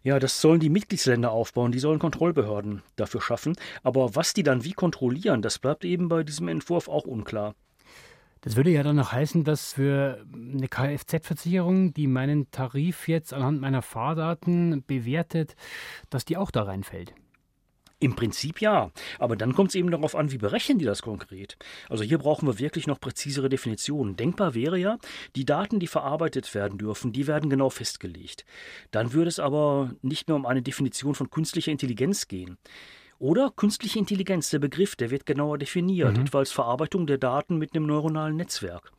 Ja, 0.04 0.20
das 0.20 0.42
sollen 0.42 0.60
die 0.60 0.70
Mitgliedsländer 0.70 1.32
aufbauen, 1.32 1.72
die 1.72 1.80
sollen 1.80 2.00
Kontrollbehörden 2.00 2.84
dafür 2.96 3.22
schaffen. 3.22 3.56
Aber 3.84 4.16
was 4.16 4.34
die 4.34 4.44
dann 4.44 4.64
wie 4.64 4.74
kontrollieren, 4.74 5.42
das 5.42 5.60
bleibt 5.60 5.86
eben 5.86 6.10
bei 6.10 6.24
diesem 6.24 6.48
Entwurf 6.48 6.88
auch 6.88 7.06
unklar. 7.06 7.56
Das 8.42 8.56
würde 8.56 8.70
ja 8.70 8.84
dann 8.84 8.96
noch 8.96 9.12
heißen, 9.12 9.44
dass 9.44 9.74
für 9.74 10.26
eine 10.34 10.70
Kfz-Versicherung, 10.70 11.94
die 11.94 12.08
meinen 12.08 12.50
Tarif 12.52 13.10
jetzt 13.10 13.34
anhand 13.34 13.60
meiner 13.60 13.82
Fahrdaten 13.82 14.84
bewertet, 14.88 15.56
dass 16.10 16.24
die 16.24 16.38
auch 16.38 16.52
da 16.52 16.64
reinfällt. 16.64 17.14
Im 18.02 18.16
Prinzip 18.16 18.62
ja, 18.62 18.92
aber 19.18 19.36
dann 19.36 19.54
kommt 19.54 19.70
es 19.70 19.76
eben 19.76 19.92
darauf 19.92 20.16
an, 20.16 20.32
wie 20.32 20.38
berechnen 20.38 20.80
die 20.80 20.86
das 20.86 21.02
konkret. 21.02 21.58
Also 21.90 22.06
hier 22.06 22.18
brauchen 22.18 22.48
wir 22.48 22.58
wirklich 22.58 22.88
noch 22.88 23.00
präzisere 23.00 23.50
Definitionen. 23.50 24.16
Denkbar 24.16 24.54
wäre 24.54 24.78
ja, 24.78 24.98
die 25.36 25.44
Daten, 25.44 25.82
die 25.82 25.88
verarbeitet 25.88 26.54
werden 26.56 26.78
dürfen, 26.78 27.12
die 27.12 27.28
werden 27.28 27.50
genau 27.50 27.70
festgelegt. 27.70 28.46
Dann 28.92 29.12
würde 29.12 29.28
es 29.28 29.40
aber 29.40 29.94
nicht 30.02 30.30
mehr 30.30 30.38
um 30.38 30.46
eine 30.46 30.62
Definition 30.62 31.14
von 31.14 31.30
künstlicher 31.30 31.74
Intelligenz 31.74 32.30
gehen. 32.30 32.58
Oder 33.20 33.52
künstliche 33.54 34.00
Intelligenz, 34.00 34.50
der 34.50 34.60
Begriff, 34.60 34.96
der 34.96 35.12
wird 35.12 35.26
genauer 35.26 35.58
definiert, 35.58 36.16
mhm. 36.16 36.24
etwa 36.24 36.40
als 36.40 36.54
Verarbeitung 36.54 37.06
der 37.06 37.18
Daten 37.18 37.58
mit 37.58 37.76
einem 37.76 37.86
neuronalen 37.86 38.38
Netzwerk. 38.38 38.94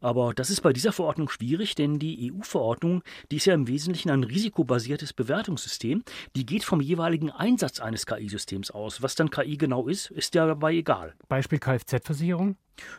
Aber 0.00 0.34
das 0.34 0.50
ist 0.50 0.60
bei 0.60 0.72
dieser 0.72 0.92
Verordnung 0.92 1.28
schwierig, 1.28 1.74
denn 1.74 1.98
die 1.98 2.32
EU-Verordnung, 2.32 3.02
die 3.30 3.36
ist 3.36 3.46
ja 3.46 3.54
im 3.54 3.66
Wesentlichen 3.66 4.10
ein 4.10 4.24
risikobasiertes 4.24 5.12
Bewertungssystem. 5.12 6.02
Die 6.34 6.46
geht 6.46 6.64
vom 6.64 6.80
jeweiligen 6.80 7.30
Einsatz 7.30 7.80
eines 7.80 8.06
KI-Systems 8.06 8.70
aus. 8.70 9.02
Was 9.02 9.14
dann 9.14 9.30
KI 9.30 9.56
genau 9.56 9.88
ist, 9.88 10.10
ist 10.10 10.34
ja 10.34 10.46
dabei 10.46 10.74
egal. 10.74 11.14
Beispiel 11.28 11.58
Kfz-Versicherung? 11.58 12.56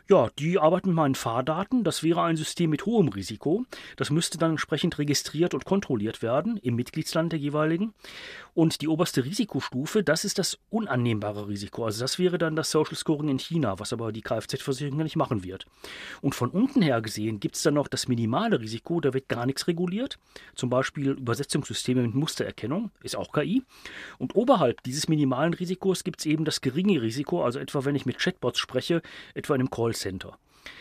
Ja, 0.08 0.30
die 0.38 0.58
arbeiten 0.58 0.88
mit 0.88 0.96
meinen 0.96 1.14
Fahrdaten. 1.14 1.84
Das 1.84 2.02
wäre 2.02 2.22
ein 2.22 2.36
System 2.36 2.70
mit 2.70 2.86
hohem 2.86 3.08
Risiko. 3.08 3.64
Das 3.96 4.10
müsste 4.10 4.38
dann 4.38 4.52
entsprechend 4.52 4.98
registriert 4.98 5.54
und 5.54 5.64
kontrolliert 5.64 6.22
werden 6.22 6.56
im 6.58 6.76
Mitgliedsland 6.76 7.32
der 7.32 7.38
jeweiligen. 7.38 7.94
Und 8.54 8.80
die 8.80 8.88
oberste 8.88 9.24
Risikostufe, 9.24 10.02
das 10.02 10.24
ist 10.24 10.38
das 10.38 10.58
unannehmbare 10.70 11.46
Risiko. 11.46 11.84
Also 11.84 12.00
das 12.00 12.18
wäre 12.18 12.38
dann 12.38 12.56
das 12.56 12.70
Social 12.70 12.96
Scoring 12.96 13.28
in 13.28 13.38
China, 13.38 13.78
was 13.78 13.92
aber 13.92 14.10
die 14.10 14.22
Kfz-Versicherung 14.22 14.98
nicht 14.98 15.16
machen 15.16 15.44
wird. 15.44 15.66
Und 16.22 16.34
von 16.34 16.50
unten 16.50 16.82
her 16.82 17.00
gesehen 17.00 17.38
gibt 17.38 17.54
es 17.54 17.62
dann 17.62 17.74
noch 17.74 17.86
das 17.86 18.08
minimale 18.08 18.60
Risiko, 18.60 19.00
da 19.00 19.14
wird 19.14 19.28
gar 19.28 19.46
nichts 19.46 19.68
reguliert. 19.68 20.18
Zum 20.54 20.70
Beispiel 20.70 21.10
Übersetzungssysteme 21.10 22.02
mit 22.02 22.14
Mustererkennung, 22.14 22.90
ist 23.02 23.16
auch 23.16 23.32
KI. 23.32 23.62
Und 24.18 24.34
oberhalb 24.34 24.82
dieses 24.82 25.08
minimalen 25.08 25.54
Risikos 25.54 26.02
gibt 26.02 26.20
es 26.20 26.26
eben 26.26 26.44
das 26.44 26.60
geringe 26.60 27.00
Risiko, 27.00 27.44
also 27.44 27.58
etwa 27.58 27.84
wenn 27.84 27.94
ich 27.94 28.06
mit 28.06 28.18
Chatbots 28.18 28.58
spreche, 28.58 29.02
etwa 29.34 29.54
in 29.54 29.60
einem 29.60 29.67
Callcenter. 29.70 30.38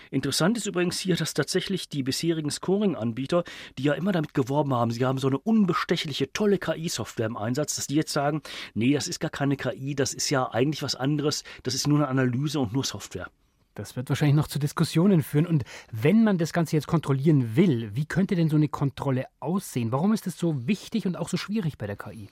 Interessant 0.10 0.58
ist 0.58 0.66
übrigens 0.66 1.00
hier, 1.00 1.16
dass 1.16 1.34
tatsächlich 1.34 1.90
die 1.90 2.04
bisherigen 2.04 2.50
Scoring-Anbieter, 2.50 3.44
die 3.78 3.84
ja 3.84 3.94
immer 3.94 4.12
damit 4.12 4.34
geworben 4.34 4.74
haben, 4.74 4.92
sie 4.92 5.06
haben 5.06 5.18
so 5.18 5.28
eine 5.28 5.38
unbestechliche, 5.38 6.32
tolle 6.32 6.58
KI-Software 6.58 7.26
im 7.26 7.38
Einsatz, 7.38 7.76
dass 7.76 7.88
die 7.88 7.96
jetzt 7.96 8.14
sagen, 8.14 8.42
nee, 8.74 8.94
das 8.94 9.08
ist 9.08 9.20
gar 9.20 9.32
keine 9.32 9.58
KI, 9.58 9.96
das 9.96 10.14
ist 10.14 10.30
ja 10.30 10.50
eigentlich 10.52 10.84
was 10.84 10.96
anderes, 10.96 11.44
das 11.64 11.76
ist 11.76 11.88
nur 11.88 12.00
eine 12.00 12.08
Analyse 12.08 12.60
und 12.60 12.74
nur 12.74 12.86
Software. 12.86 13.30
Das 13.76 13.96
wird 13.96 14.10
wahrscheinlich 14.10 14.36
noch 14.36 14.48
zu 14.48 14.58
Diskussionen 14.58 15.22
führen. 15.22 15.46
Und 15.46 15.64
wenn 15.92 16.24
man 16.24 16.40
das 16.40 16.52
Ganze 16.52 16.76
jetzt 16.76 16.88
kontrollieren 16.88 17.56
will, 17.56 17.92
wie 17.94 18.06
könnte 18.06 18.36
denn 18.36 18.50
so 18.50 18.56
eine 18.56 18.70
Kontrolle 18.70 19.26
aussehen? 19.40 19.92
Warum 19.92 20.14
ist 20.14 20.26
das 20.26 20.36
so 20.36 20.68
wichtig 20.68 21.06
und 21.06 21.16
auch 21.16 21.30
so 21.30 21.38
schwierig 21.38 21.78
bei 21.78 21.86
der 21.86 21.96
KI? 21.96 22.30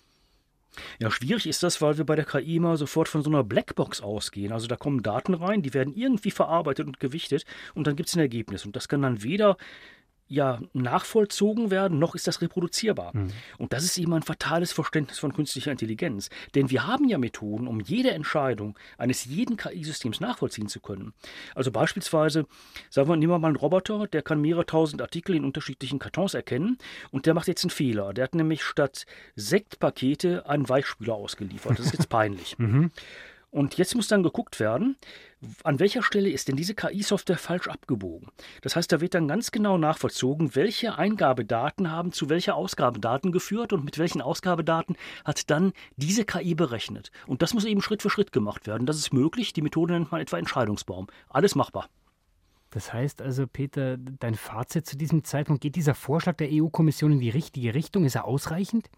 Ja, 1.00 1.12
schwierig 1.12 1.48
ist 1.48 1.64
das, 1.64 1.82
weil 1.82 1.98
wir 1.98 2.06
bei 2.06 2.16
der 2.16 2.26
KI 2.26 2.58
immer 2.58 2.78
sofort 2.78 3.08
von 3.08 3.24
so 3.24 3.30
einer 3.30 3.44
Blackbox 3.44 4.02
ausgehen. 4.02 4.52
Also 4.52 4.68
da 4.68 4.76
kommen 4.76 5.04
Daten 5.04 5.34
rein, 5.34 5.62
die 5.62 5.74
werden 5.74 5.94
irgendwie 5.96 6.32
verarbeitet 6.32 6.88
und 6.88 7.00
gewichtet 7.00 7.46
und 7.74 7.88
dann 7.88 7.96
gibt 7.96 8.10
es 8.10 8.16
ein 8.16 8.20
Ergebnis. 8.20 8.66
Und 8.66 8.76
das 8.76 8.88
kann 8.88 9.02
dann 9.02 9.24
weder 9.24 9.58
ja 10.28 10.60
nachvollzogen 10.74 11.72
werden, 11.72 12.00
noch 12.00 12.16
ist 12.16 12.28
das 12.28 12.42
reproduzierbar. 12.42 13.12
Mhm. 13.16 13.32
Und 13.58 13.74
das 13.74 13.84
ist 13.84 13.98
eben 13.98 14.14
ein 14.14 14.24
fatales 14.24 14.72
Verständnis 14.72 15.20
von 15.20 15.34
künstlicher 15.34 15.72
Intelligenz. 15.72 16.30
Denn 16.56 16.70
wir 16.70 16.88
haben 16.88 17.08
ja 17.08 17.18
Methoden, 17.18 17.68
um 17.68 17.80
jede 17.80 18.12
Entscheidung 18.12 18.78
eines 18.98 19.26
jeden 19.26 19.58
KI-Systems 19.58 20.20
nachvollziehen 20.20 20.68
zu 20.68 20.80
können. 20.80 21.14
Also 21.54 21.72
beispielsweise, 21.72 22.46
sagen 22.90 23.10
wir, 23.10 23.16
nehmen 23.16 23.34
wir 23.34 23.40
mal 23.40 23.50
einen 23.50 23.58
Roboter, 23.58 24.08
der 24.08 24.22
kann 24.22 24.42
mehrere 24.42 24.66
tausend 24.66 25.02
Artikel 25.02 25.36
in 25.36 25.46
unterschiedlichen 25.46 26.00
Kartons 26.00 26.34
erkennen 26.34 26.78
und 27.12 27.26
der 27.26 27.34
macht 27.34 27.48
jetzt 27.48 27.64
einen 27.64 27.72
Fehler. 27.72 28.14
Der 28.14 28.24
hat 28.24 28.36
nämlich 28.36 28.64
statt 28.64 29.06
Sektpakete 29.36 30.48
einen 30.48 30.68
Weichspüler 30.68 31.14
ausgeliefert. 31.14 31.78
Das 31.78 31.88
ist 31.88 31.94
jetzt 31.94 32.10
peinlich. 32.10 32.58
Mhm. 32.58 32.92
Und 33.56 33.78
jetzt 33.78 33.96
muss 33.96 34.10
dann 34.10 34.22
geguckt 34.22 34.60
werden, 34.60 34.98
an 35.64 35.80
welcher 35.80 36.04
Stelle 36.04 36.30
ist 36.30 36.50
denn 36.50 36.58
diese 36.58 36.76
KI-Software 36.76 37.38
falsch 37.38 37.70
abgebogen. 37.70 38.28
Das 38.62 38.76
heißt, 38.76 38.92
da 38.92 39.00
wird 39.00 39.14
dann 39.14 39.30
ganz 39.30 39.50
genau 39.50 39.78
nachvollzogen, 39.78 40.56
welche 40.56 40.98
Eingabedaten 40.98 41.90
haben 41.90 42.12
zu 42.12 42.28
welcher 42.28 42.58
Ausgabedaten 42.58 43.32
geführt 43.32 43.72
und 43.72 43.86
mit 43.86 43.98
welchen 43.98 44.22
Ausgabedaten 44.22 44.98
hat 45.24 45.50
dann 45.50 45.72
diese 45.96 46.26
KI 46.26 46.54
berechnet. 46.54 47.12
Und 47.28 47.42
das 47.42 47.54
muss 47.54 47.64
eben 47.64 47.82
Schritt 47.82 48.02
für 48.02 48.10
Schritt 48.10 48.34
gemacht 48.34 48.68
werden. 48.68 48.86
Das 48.86 48.98
ist 48.98 49.14
möglich. 49.14 49.54
Die 49.54 49.62
Methode 49.62 49.94
nennt 49.94 50.12
man 50.12 50.20
etwa 50.20 50.38
Entscheidungsbaum. 50.38 51.08
Alles 51.30 51.56
machbar. 51.56 51.88
Das 52.72 52.92
heißt 52.92 53.22
also, 53.22 53.48
Peter, 53.48 53.96
dein 53.96 54.36
Fazit 54.36 54.86
zu 54.86 54.98
diesem 54.98 55.24
Zeitpunkt, 55.24 55.62
geht 55.62 55.78
dieser 55.78 55.96
Vorschlag 55.96 56.36
der 56.36 56.50
EU-Kommission 56.52 57.14
in 57.14 57.20
die 57.22 57.30
richtige 57.30 57.74
Richtung? 57.74 58.04
Ist 58.04 58.16
er 58.16 58.26
ausreichend? 58.26 58.90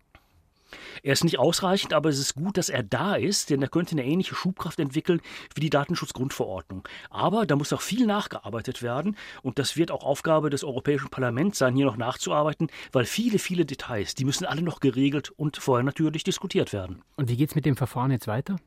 Er 1.03 1.13
ist 1.13 1.23
nicht 1.23 1.39
ausreichend, 1.39 1.93
aber 1.93 2.09
es 2.09 2.19
ist 2.19 2.35
gut, 2.35 2.57
dass 2.57 2.69
er 2.69 2.83
da 2.83 3.15
ist, 3.15 3.49
denn 3.49 3.61
er 3.61 3.67
könnte 3.67 3.91
eine 3.91 4.05
ähnliche 4.05 4.35
Schubkraft 4.35 4.79
entwickeln 4.79 5.21
wie 5.55 5.61
die 5.61 5.69
Datenschutzgrundverordnung. 5.69 6.87
Aber 7.09 7.45
da 7.45 7.55
muss 7.55 7.73
auch 7.73 7.81
viel 7.81 8.05
nachgearbeitet 8.05 8.81
werden 8.81 9.15
und 9.41 9.59
das 9.59 9.77
wird 9.77 9.91
auch 9.91 10.03
Aufgabe 10.03 10.49
des 10.49 10.63
Europäischen 10.63 11.09
Parlaments 11.09 11.57
sein, 11.57 11.75
hier 11.75 11.85
noch 11.85 11.97
nachzuarbeiten, 11.97 12.67
weil 12.91 13.05
viele, 13.05 13.39
viele 13.39 13.65
Details, 13.65 14.15
die 14.15 14.25
müssen 14.25 14.45
alle 14.45 14.61
noch 14.61 14.79
geregelt 14.79 15.31
und 15.31 15.57
vorher 15.57 15.83
natürlich 15.83 16.23
diskutiert 16.23 16.73
werden. 16.73 17.01
Und 17.15 17.29
wie 17.29 17.37
geht 17.37 17.49
es 17.49 17.55
mit 17.55 17.65
dem 17.65 17.77
Verfahren 17.77 18.11
jetzt 18.11 18.27
weiter? 18.27 18.57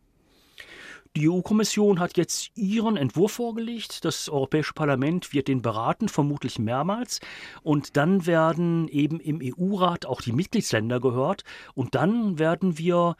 Die 1.16 1.28
EU-Kommission 1.28 1.98
hat 1.98 2.16
jetzt 2.16 2.52
ihren 2.56 2.96
Entwurf 2.96 3.32
vorgelegt. 3.32 4.04
Das 4.04 4.28
Europäische 4.28 4.74
Parlament 4.74 5.32
wird 5.32 5.48
den 5.48 5.60
beraten, 5.60 6.08
vermutlich 6.08 6.60
mehrmals. 6.60 7.18
Und 7.62 7.96
dann 7.96 8.26
werden 8.26 8.86
eben 8.86 9.18
im 9.18 9.40
EU-Rat 9.42 10.06
auch 10.06 10.20
die 10.20 10.30
Mitgliedsländer 10.30 11.00
gehört. 11.00 11.42
Und 11.74 11.96
dann 11.96 12.38
werden 12.38 12.78
wir 12.78 13.16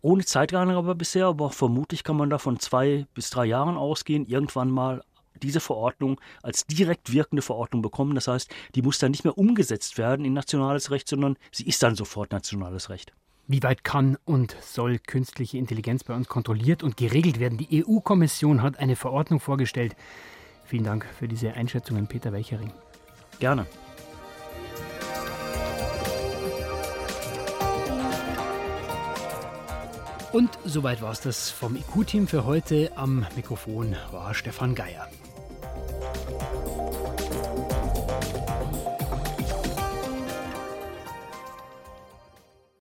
ohne 0.00 0.24
Zeitangabe 0.24 0.96
bisher, 0.96 1.26
aber 1.26 1.50
vermutlich 1.50 2.02
kann 2.02 2.16
man 2.16 2.28
da 2.28 2.38
von 2.38 2.58
zwei 2.58 3.06
bis 3.14 3.30
drei 3.30 3.46
Jahren 3.46 3.76
ausgehen, 3.76 4.26
irgendwann 4.26 4.70
mal 4.70 5.02
diese 5.40 5.60
Verordnung 5.60 6.20
als 6.42 6.66
direkt 6.66 7.12
wirkende 7.12 7.42
Verordnung 7.42 7.82
bekommen. 7.82 8.16
Das 8.16 8.26
heißt, 8.26 8.52
die 8.74 8.82
muss 8.82 8.98
dann 8.98 9.12
nicht 9.12 9.22
mehr 9.22 9.38
umgesetzt 9.38 9.96
werden 9.96 10.24
in 10.24 10.32
nationales 10.32 10.90
Recht, 10.90 11.08
sondern 11.08 11.36
sie 11.52 11.66
ist 11.68 11.82
dann 11.84 11.94
sofort 11.94 12.32
nationales 12.32 12.90
Recht. 12.90 13.12
Wie 13.50 13.62
weit 13.62 13.82
kann 13.82 14.18
und 14.26 14.54
soll 14.60 14.98
künstliche 14.98 15.56
Intelligenz 15.56 16.04
bei 16.04 16.14
uns 16.14 16.28
kontrolliert 16.28 16.82
und 16.82 16.98
geregelt 16.98 17.40
werden? 17.40 17.56
Die 17.56 17.82
EU-Kommission 17.82 18.60
hat 18.62 18.78
eine 18.78 18.94
Verordnung 18.94 19.40
vorgestellt. 19.40 19.96
Vielen 20.66 20.84
Dank 20.84 21.06
für 21.18 21.28
diese 21.28 21.54
Einschätzungen, 21.54 22.08
Peter 22.08 22.30
Weichering. 22.30 22.70
Gerne. 23.38 23.64
Und 30.30 30.50
soweit 30.66 31.00
war 31.00 31.12
es 31.12 31.22
das 31.22 31.50
vom 31.50 31.74
IQ-Team 31.74 32.26
für 32.26 32.44
heute. 32.44 32.92
Am 32.96 33.26
Mikrofon 33.34 33.96
war 34.12 34.34
Stefan 34.34 34.74
Geier. 34.74 35.08